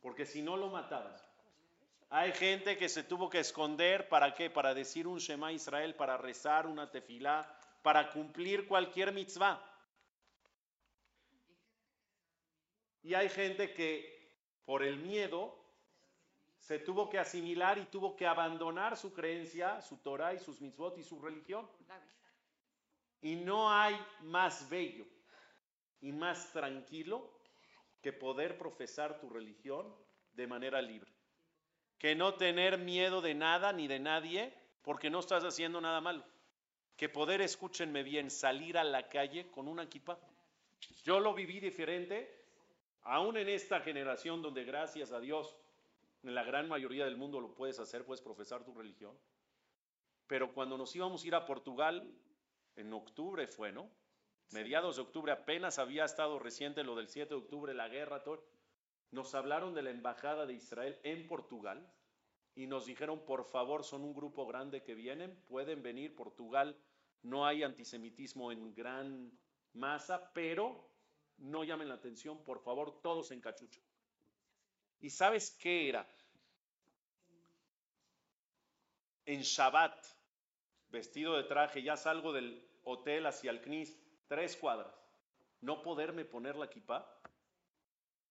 porque 0.00 0.26
si 0.26 0.42
no 0.42 0.56
lo 0.56 0.68
mataban. 0.68 1.16
Hay 2.10 2.32
gente 2.32 2.76
que 2.76 2.88
se 2.88 3.04
tuvo 3.04 3.30
que 3.30 3.38
esconder, 3.38 4.08
¿para 4.08 4.34
qué? 4.34 4.50
Para 4.50 4.74
decir 4.74 5.06
un 5.06 5.18
Shema 5.18 5.52
Israel, 5.52 5.94
para 5.94 6.18
rezar 6.18 6.66
una 6.66 6.90
tefilá, 6.90 7.56
para 7.82 8.10
cumplir 8.10 8.66
cualquier 8.66 9.12
mitzvah. 9.12 9.62
Y 13.02 13.14
hay 13.14 13.28
gente 13.28 13.72
que 13.72 14.12
por 14.64 14.82
el 14.82 14.98
miedo 14.98 15.61
se 16.62 16.78
tuvo 16.78 17.10
que 17.10 17.18
asimilar 17.18 17.76
y 17.78 17.86
tuvo 17.86 18.14
que 18.14 18.24
abandonar 18.24 18.96
su 18.96 19.12
creencia, 19.12 19.82
su 19.82 19.96
Torah 19.96 20.32
y 20.32 20.38
sus 20.38 20.60
mitzvot 20.60 20.96
y 20.96 21.02
su 21.02 21.20
religión. 21.20 21.68
Y 23.20 23.34
no 23.34 23.68
hay 23.68 23.96
más 24.20 24.70
bello 24.70 25.04
y 26.00 26.12
más 26.12 26.52
tranquilo 26.52 27.36
que 28.00 28.12
poder 28.12 28.58
profesar 28.58 29.20
tu 29.20 29.28
religión 29.28 29.92
de 30.34 30.46
manera 30.46 30.80
libre. 30.80 31.10
Que 31.98 32.14
no 32.14 32.34
tener 32.34 32.78
miedo 32.78 33.20
de 33.20 33.34
nada 33.34 33.72
ni 33.72 33.88
de 33.88 33.98
nadie 33.98 34.54
porque 34.82 35.10
no 35.10 35.18
estás 35.18 35.42
haciendo 35.42 35.80
nada 35.80 36.00
malo. 36.00 36.24
Que 36.96 37.08
poder, 37.08 37.40
escúchenme 37.40 38.04
bien, 38.04 38.30
salir 38.30 38.78
a 38.78 38.84
la 38.84 39.08
calle 39.08 39.50
con 39.50 39.66
una 39.66 39.82
equipa. 39.82 40.16
Yo 41.02 41.18
lo 41.18 41.34
viví 41.34 41.58
diferente 41.58 42.42
Aún 43.04 43.36
en 43.36 43.48
esta 43.48 43.80
generación 43.80 44.42
donde 44.42 44.64
gracias 44.64 45.10
a 45.10 45.18
Dios 45.18 45.56
en 46.22 46.34
la 46.34 46.44
gran 46.44 46.68
mayoría 46.68 47.04
del 47.04 47.16
mundo 47.16 47.40
lo 47.40 47.54
puedes 47.54 47.78
hacer, 47.78 48.04
puedes 48.04 48.22
profesar 48.22 48.64
tu 48.64 48.74
religión. 48.74 49.18
Pero 50.26 50.54
cuando 50.54 50.78
nos 50.78 50.94
íbamos 50.94 51.22
a 51.22 51.26
ir 51.26 51.34
a 51.34 51.44
Portugal, 51.44 52.14
en 52.76 52.92
octubre 52.92 53.46
fue, 53.46 53.72
¿no? 53.72 53.90
Mediados 54.50 54.96
de 54.96 55.02
octubre, 55.02 55.32
apenas 55.32 55.78
había 55.78 56.04
estado 56.04 56.38
reciente 56.38 56.84
lo 56.84 56.94
del 56.94 57.08
7 57.08 57.30
de 57.30 57.40
octubre, 57.40 57.74
la 57.74 57.88
guerra, 57.88 58.22
todo. 58.22 58.44
Nos 59.10 59.34
hablaron 59.34 59.74
de 59.74 59.82
la 59.82 59.90
embajada 59.90 60.46
de 60.46 60.54
Israel 60.54 60.98
en 61.02 61.26
Portugal 61.26 61.92
y 62.54 62.66
nos 62.66 62.86
dijeron, 62.86 63.24
por 63.24 63.44
favor, 63.44 63.84
son 63.84 64.02
un 64.02 64.14
grupo 64.14 64.46
grande 64.46 64.82
que 64.82 64.94
vienen, 64.94 65.42
pueden 65.48 65.82
venir, 65.82 66.14
Portugal, 66.14 66.76
no 67.22 67.46
hay 67.46 67.62
antisemitismo 67.62 68.52
en 68.52 68.74
gran 68.74 69.32
masa, 69.72 70.32
pero 70.34 70.90
no 71.38 71.64
llamen 71.64 71.88
la 71.88 71.94
atención, 71.94 72.44
por 72.44 72.60
favor, 72.60 73.00
todos 73.00 73.30
en 73.30 73.40
cachucha. 73.40 73.80
¿Y 75.02 75.10
sabes 75.10 75.50
qué 75.60 75.88
era? 75.90 76.08
En 79.26 79.42
Shabbat, 79.42 79.94
vestido 80.88 81.36
de 81.36 81.44
traje, 81.44 81.82
ya 81.82 81.96
salgo 81.96 82.32
del 82.32 82.66
hotel 82.84 83.26
hacia 83.26 83.50
el 83.50 83.60
CNIS, 83.60 83.98
tres 84.26 84.56
cuadras, 84.56 84.94
no 85.60 85.82
poderme 85.82 86.24
poner 86.24 86.56
la 86.56 86.64
equipa. 86.64 87.06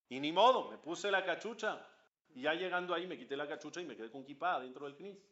Y 0.10 0.20
ni 0.20 0.32
modo, 0.32 0.72
me 0.72 0.78
puse 0.78 1.12
la 1.12 1.24
cachucha. 1.24 1.88
Y 2.34 2.42
ya 2.44 2.54
llegando 2.54 2.94
ahí 2.94 3.06
me 3.06 3.18
quité 3.18 3.38
la 3.38 3.48
cachucha 3.48 3.82
y 3.82 3.86
me 3.86 3.96
quedé 3.96 4.10
con 4.10 4.24
equipa 4.24 4.60
dentro 4.60 4.86
del 4.86 4.96
CNIS. 4.96 5.24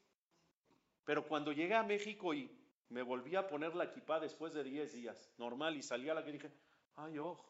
Pero 1.05 1.27
cuando 1.27 1.51
llegué 1.51 1.73
a 1.73 1.83
México 1.83 2.33
y 2.33 2.55
me 2.89 3.01
volví 3.01 3.35
a 3.35 3.47
poner 3.47 3.75
la 3.75 3.85
equipa 3.85 4.19
después 4.19 4.53
de 4.53 4.63
10 4.63 4.93
días, 4.93 5.33
normal, 5.37 5.75
y 5.75 5.81
salí 5.81 6.09
a 6.09 6.13
la 6.13 6.23
que 6.23 6.33
dije, 6.33 6.51
ay, 6.95 7.17
ojo, 7.17 7.49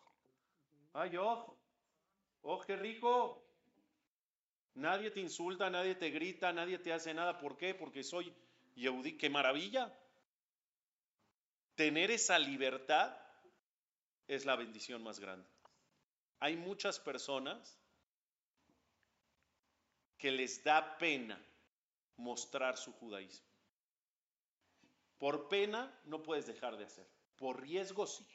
Ay, 0.94 1.18
oh, 1.18 1.56
oh, 2.42 2.62
qué 2.62 2.76
rico. 2.76 3.49
Nadie 4.80 5.12
te 5.12 5.20
insulta, 5.20 5.70
nadie 5.70 5.96
te 5.96 6.10
grita, 6.10 6.54
nadie 6.54 6.80
te 6.80 6.94
hace 6.94 7.14
nada. 7.14 7.38
¿Por 7.38 7.58
qué? 7.58 7.76
Porque 7.76 8.02
soy 8.02 8.34
Yehudi. 8.76 9.18
¡Qué 9.18 9.30
maravilla! 9.30 9.94
Tener 11.76 12.12
esa 12.12 12.40
libertad 12.40 13.16
es 14.28 14.46
la 14.46 14.56
bendición 14.56 15.04
más 15.04 15.20
grande. 15.20 15.48
Hay 16.40 16.56
muchas 16.56 16.98
personas 16.98 17.78
que 20.18 20.32
les 20.32 20.64
da 20.64 20.98
pena 20.98 21.38
mostrar 22.16 22.78
su 22.78 22.94
judaísmo. 22.94 23.48
Por 25.18 25.50
pena 25.50 25.94
no 26.06 26.24
puedes 26.24 26.48
dejar 26.48 26.78
de 26.78 26.86
hacer. 26.86 27.08
Por 27.36 27.62
riesgo 27.62 28.08
sí. 28.08 28.26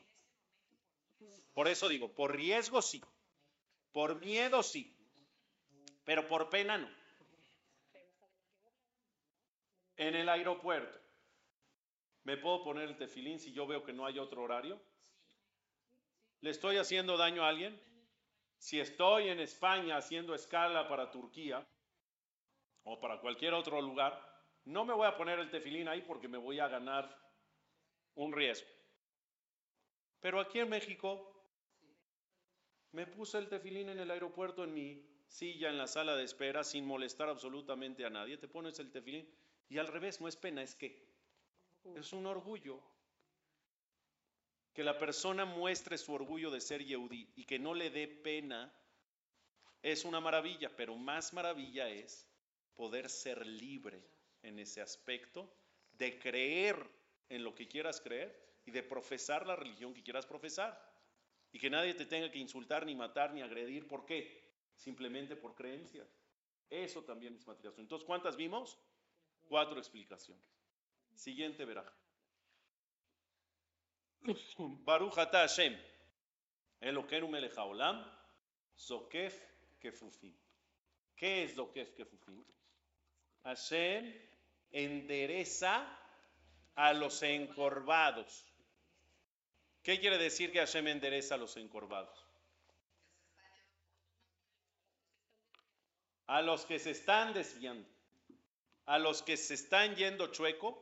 Por 1.55 1.69
eso 1.69 1.89
digo, 1.89 2.15
por 2.15 2.37
riesgo 2.37 2.83
sí, 2.83 3.03
por 3.93 4.21
miedo 4.21 4.63
sí, 4.63 4.94
pero 6.05 6.27
por 6.27 6.51
pena 6.51 6.79
no. 6.79 6.89
En 9.97 10.15
el 10.15 10.29
aeropuerto, 10.29 10.99
¿me 12.25 12.37
puedo 12.37 12.63
poner 12.63 12.89
el 12.89 12.97
tefilín 12.97 13.39
si 13.39 13.53
yo 13.53 13.67
veo 13.67 13.85
que 13.85 13.93
no 13.93 14.07
hay 14.07 14.19
otro 14.19 14.43
horario? 14.43 14.81
¿Le 16.41 16.51
estoy 16.51 16.77
haciendo 16.77 17.17
daño 17.17 17.45
a 17.45 17.49
alguien? 17.49 17.81
Si 18.59 18.81
estoy 18.81 19.29
en 19.29 19.41
España 19.41 19.97
haciendo 19.97 20.35
escala 20.35 20.89
para 20.89 21.11
Turquía 21.11 21.67
o 22.83 22.99
para 23.01 23.21
cualquier 23.21 23.55
otro 23.55 23.81
lugar, 23.81 24.21
no 24.65 24.85
me 24.85 24.95
voy 24.95 25.07
a 25.07 25.17
poner 25.17 25.39
el 25.39 25.51
tefilín 25.51 25.89
ahí 25.89 26.03
porque 26.03 26.29
me 26.29 26.39
voy 26.39 26.59
a 26.59 26.69
ganar 26.69 27.17
un 28.15 28.33
riesgo. 28.33 28.69
Pero 30.21 30.41
aquí 30.41 30.59
en 30.59 30.71
México 30.71 31.31
me 32.93 33.07
puse 33.07 33.39
el 33.39 33.49
tefilín 33.49 33.91
en 33.91 34.01
el 34.01 34.11
aeropuerto 34.11 34.65
en 34.65 34.75
mi 34.75 35.14
silla 35.27 35.69
en 35.71 35.79
la 35.79 35.87
sala 35.87 36.17
de 36.17 36.25
espera 36.25 36.65
sin 36.65 36.87
molestar 36.87 37.29
absolutamente 37.29 38.05
a 38.05 38.11
nadie. 38.11 38.37
Te 38.37 38.49
pones 38.49 38.79
el 38.79 38.91
tefilín 38.91 39.29
y 39.69 39.79
al 39.79 39.87
revés, 39.87 40.21
no 40.21 40.29
es 40.29 40.37
pena, 40.37 40.63
es 40.63 40.75
que 40.75 41.05
es 41.97 42.13
un 42.13 42.27
orgullo. 42.27 42.81
Que 44.73 44.85
la 44.85 44.99
persona 44.99 45.45
muestre 45.45 45.99
su 45.99 46.13
orgullo 46.13 46.51
de 46.51 46.61
ser 46.61 46.85
Yehudi 46.85 47.33
y 47.37 47.45
que 47.45 47.59
no 47.59 47.75
le 47.75 47.91
dé 47.91 48.09
pena 48.09 48.73
es 49.83 50.05
una 50.05 50.21
maravilla, 50.21 50.75
pero 50.75 50.97
más 50.97 51.33
maravilla 51.33 51.89
es 51.89 52.27
poder 52.75 53.09
ser 53.09 53.47
libre 53.47 54.03
en 54.43 54.59
ese 54.59 54.81
aspecto, 54.81 55.49
de 55.93 56.19
creer 56.19 56.77
en 57.29 57.45
lo 57.45 57.55
que 57.55 57.69
quieras 57.69 58.01
creer 58.01 58.35
y 58.67 58.71
de 58.71 58.83
profesar 58.83 59.47
la 59.47 59.57
religión 59.57 59.95
que 59.95 60.03
quieras 60.03 60.27
profesar 60.27 60.93
y 61.53 61.59
que 61.59 61.71
nadie 61.71 61.95
te 61.95 62.07
tenga 62.07 62.31
que 62.31 62.39
insultar, 62.39 62.85
ni 62.85 62.95
matar, 62.95 63.33
ni 63.33 63.43
agredir. 63.43 63.87
¿Por 63.87 64.05
qué? 64.07 64.44
Simplemente 64.77 65.37
por 65.37 65.55
creencias. 65.55 66.09
Eso 66.71 67.03
también 67.05 67.35
es 67.35 67.47
material. 67.47 67.75
Entonces, 67.79 68.07
¿cuántas 68.07 68.37
vimos? 68.37 68.79
Cuatro 69.49 69.79
explicaciones. 69.79 70.45
Siguiente 71.15 71.65
verá. 71.65 71.85
Baruch 74.59 75.19
ata 75.19 75.41
Hashem, 75.41 75.79
Elokeinu 76.81 77.29
melech 77.29 77.57
haolam, 77.59 78.05
Zokef 78.77 79.39
kefufim. 79.81 80.35
¿Qué 81.15 81.45
es 81.45 81.55
Zokef 81.55 81.95
kefufim? 81.95 82.43
Hashem 83.45 84.13
endereza 84.73 85.87
a 86.75 86.93
los 86.95 87.23
encorvados. 87.23 88.47
¿Qué 89.83 90.01
quiere 90.01 90.17
decir 90.17 90.51
que 90.51 90.59
Hashem 90.59 90.89
endereza 90.89 91.35
a 91.35 91.39
los 91.39 91.57
encorvados? 91.59 92.24
A 96.27 96.43
los 96.43 96.65
que 96.65 96.79
se 96.79 96.91
están 96.91 97.35
desviando, 97.35 97.89
a 98.87 98.99
los 98.99 99.23
que 99.23 99.37
se 99.37 99.55
están 99.55 99.95
yendo 99.95 100.29
chueco, 100.29 100.81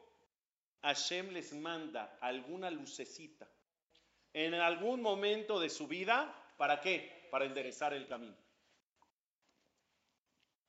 Hashem 0.82 1.30
les 1.30 1.52
manda 1.52 2.18
alguna 2.20 2.70
lucecita 2.70 3.48
en 4.32 4.54
algún 4.54 5.02
momento 5.02 5.60
de 5.60 5.68
su 5.68 5.86
vida, 5.86 6.34
¿para 6.56 6.80
qué? 6.80 7.28
Para 7.30 7.44
enderezar 7.44 7.92
el 7.92 8.06
camino. 8.06 8.36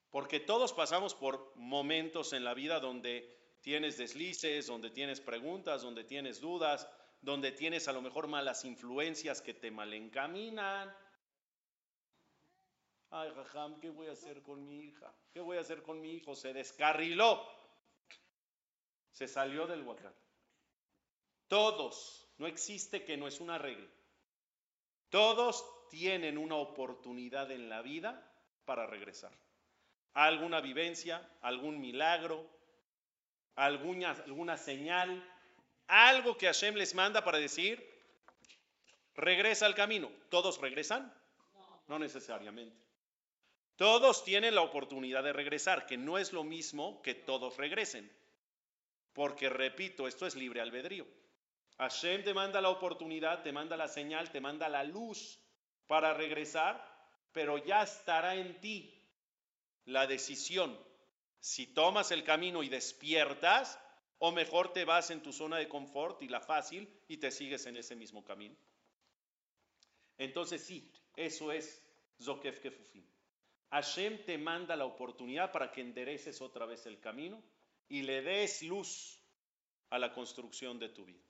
Porque 0.10 0.40
todos 0.40 0.74
pasamos 0.74 1.16
por 1.16 1.56
momentos 1.56 2.34
en 2.34 2.44
la 2.44 2.54
vida 2.54 2.80
donde 2.80 3.58
tienes 3.62 3.98
deslices, 3.98 4.68
donde 4.68 4.92
tienes 4.92 5.22
preguntas, 5.22 5.82
donde 5.82 6.04
tienes 6.04 6.40
dudas, 6.40 6.88
donde 7.22 7.52
tienes 7.52 7.88
a 7.88 7.94
lo 7.94 8.02
mejor 8.02 8.28
malas 8.28 8.66
influencias 8.66 9.42
que 9.42 9.54
te 9.54 9.72
malencaminan. 9.72 10.94
Ay, 13.16 13.32
Jajam, 13.36 13.80
¿qué 13.80 13.92
voy 13.92 14.08
a 14.08 14.14
hacer 14.14 14.42
con 14.42 14.66
mi 14.66 14.80
hija? 14.86 15.14
¿Qué 15.32 15.40
voy 15.40 15.58
a 15.58 15.62
hacer 15.62 15.84
con 15.84 16.02
mi 16.02 16.14
hijo? 16.14 16.36
Se 16.36 16.52
descarriló. 16.52 17.48
Se 19.12 19.28
salió 19.28 19.68
del 19.68 19.84
huacán. 19.84 20.12
Todos, 21.48 22.28
no 22.40 22.48
existe 22.48 23.06
que 23.06 23.16
no 23.16 23.28
es 23.28 23.40
una 23.40 23.60
regla. 23.60 23.88
Todos 25.10 25.64
tienen 25.92 26.40
una 26.40 26.56
oportunidad 26.56 27.52
en 27.52 27.70
la 27.70 27.84
vida 27.84 28.20
para 28.66 28.88
regresar. 28.88 29.32
Alguna 30.16 30.60
vivencia, 30.60 31.22
algún 31.42 31.80
milagro, 31.80 32.50
alguna, 33.54 34.10
alguna 34.10 34.58
señal, 34.58 35.24
algo 35.86 36.36
que 36.36 36.48
Hashem 36.48 36.74
les 36.74 36.96
manda 36.96 37.24
para 37.24 37.38
decir, 37.38 37.88
regresa 39.14 39.68
al 39.68 39.76
camino. 39.76 40.12
¿Todos 40.30 40.60
regresan? 40.60 41.14
No 41.88 42.00
necesariamente. 42.00 42.84
Todos 43.76 44.24
tienen 44.24 44.56
la 44.56 44.62
oportunidad 44.62 45.24
de 45.24 45.34
regresar, 45.34 45.86
que 45.86 45.98
no 45.98 46.18
es 46.18 46.32
lo 46.32 46.44
mismo 46.44 47.02
que 47.02 47.16
todos 47.16 47.58
regresen. 47.58 48.12
Porque, 49.14 49.50
repito, 49.50 50.08
esto 50.08 50.26
es 50.26 50.36
libre 50.36 50.62
albedrío. 50.62 51.08
Hashem 51.78 52.24
te 52.24 52.34
manda 52.34 52.62
la 52.62 52.70
oportunidad, 52.70 53.42
te 53.42 53.52
manda 53.52 53.76
la 53.76 53.88
señal, 53.88 54.32
te 54.32 54.40
manda 54.40 54.70
la 54.70 54.84
luz 54.84 55.40
para 55.88 56.14
regresar, 56.14 56.84
pero 57.32 57.58
ya 57.58 57.84
estará 57.84 58.36
en 58.36 58.60
ti 58.60 58.94
la 59.86 60.08
decisión 60.08 60.78
si 61.40 61.68
tomas 61.68 62.12
el 62.12 62.24
camino 62.24 62.64
y 62.64 62.70
despiertas 62.70 63.78
o 64.20 64.32
mejor 64.32 64.72
te 64.72 64.86
vas 64.86 65.12
en 65.12 65.22
tu 65.22 65.34
zona 65.34 65.58
de 65.58 65.68
confort 65.68 66.22
y 66.22 66.30
la 66.30 66.40
fácil 66.40 66.88
y 67.10 67.18
te 67.18 67.32
sigues 67.32 67.66
en 67.66 67.76
ese 67.76 67.96
mismo 67.98 68.24
camino. 68.24 68.56
Entonces 70.18 70.64
sí, 70.64 70.90
eso 71.18 71.52
es 71.52 71.84
Zokef 72.22 72.62
Kefufim. 72.62 73.04
Hashem 73.74 74.24
te 74.24 74.38
manda 74.38 74.76
la 74.76 74.86
oportunidad 74.86 75.52
para 75.52 75.72
que 75.72 75.82
endereces 75.82 76.42
otra 76.42 76.68
vez 76.68 76.86
el 76.86 77.00
camino 77.00 77.42
y 77.90 78.04
le 78.04 78.22
des 78.22 78.62
luz 78.62 79.20
a 79.90 79.98
la 79.98 80.14
construcción 80.14 80.78
de 80.78 80.90
tu 80.90 81.06
vida. 81.06 81.24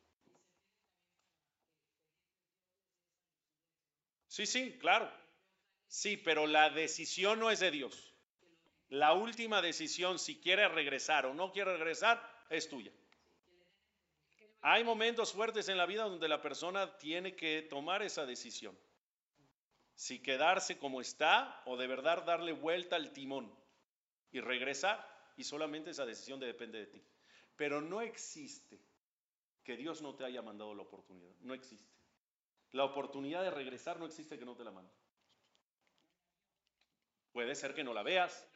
Sí, 4.27 4.45
sí, 4.45 4.77
claro. 4.77 5.09
Sí, 5.87 6.17
pero 6.17 6.45
la 6.45 6.69
decisión 6.69 7.39
no 7.39 7.49
es 7.49 7.61
de 7.61 7.71
Dios. 7.71 8.13
La 8.89 9.13
última 9.13 9.61
decisión, 9.61 10.19
si 10.19 10.41
quiere 10.41 10.67
regresar 10.67 11.25
o 11.25 11.33
no 11.33 11.53
quiere 11.53 11.77
regresar, 11.77 12.21
es 12.49 12.67
tuya. 12.67 12.91
Hay 14.61 14.83
momentos 14.83 15.31
fuertes 15.31 15.69
en 15.69 15.77
la 15.77 15.85
vida 15.85 16.03
donde 16.03 16.27
la 16.27 16.41
persona 16.41 16.97
tiene 16.97 17.37
que 17.37 17.61
tomar 17.69 18.01
esa 18.01 18.25
decisión. 18.25 18.77
Si 19.95 20.21
quedarse 20.21 20.77
como 20.77 21.01
está 21.01 21.61
o 21.65 21.77
de 21.77 21.87
verdad 21.87 22.23
darle 22.23 22.51
vuelta 22.51 22.95
al 22.95 23.13
timón 23.13 23.53
y 24.31 24.39
regresar. 24.41 25.11
Y 25.37 25.43
solamente 25.43 25.91
esa 25.91 26.05
decisión 26.05 26.39
depende 26.39 26.79
de 26.79 26.87
ti. 26.87 27.03
Pero 27.55 27.81
no 27.81 28.01
existe 28.01 28.79
que 29.63 29.77
Dios 29.77 30.01
no 30.01 30.15
te 30.15 30.25
haya 30.25 30.41
mandado 30.41 30.73
la 30.75 30.83
oportunidad. 30.83 31.33
No 31.41 31.53
existe. 31.53 31.91
La 32.71 32.83
oportunidad 32.83 33.43
de 33.43 33.51
regresar 33.51 33.99
no 33.99 34.05
existe 34.05 34.37
que 34.37 34.45
no 34.45 34.55
te 34.55 34.63
la 34.63 34.71
mande. 34.71 34.91
Puede 37.31 37.55
ser 37.55 37.73
que 37.73 37.83
no 37.83 37.93
la 37.93 38.03
veas. 38.03 38.47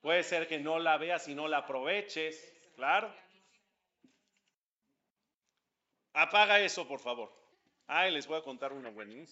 Puede 0.00 0.22
ser 0.22 0.46
que 0.46 0.58
no 0.58 0.78
la 0.78 0.96
veas 0.96 1.26
y 1.28 1.34
no 1.34 1.48
la 1.48 1.58
aproveches. 1.58 2.52
Claro. 2.74 3.12
Apaga 6.12 6.60
eso, 6.60 6.86
por 6.86 7.00
favor. 7.00 7.32
Ay, 7.86 8.12
les 8.12 8.26
voy 8.26 8.38
a 8.38 8.42
contar 8.42 8.72
una 8.72 8.90
buenísima. 8.90 9.26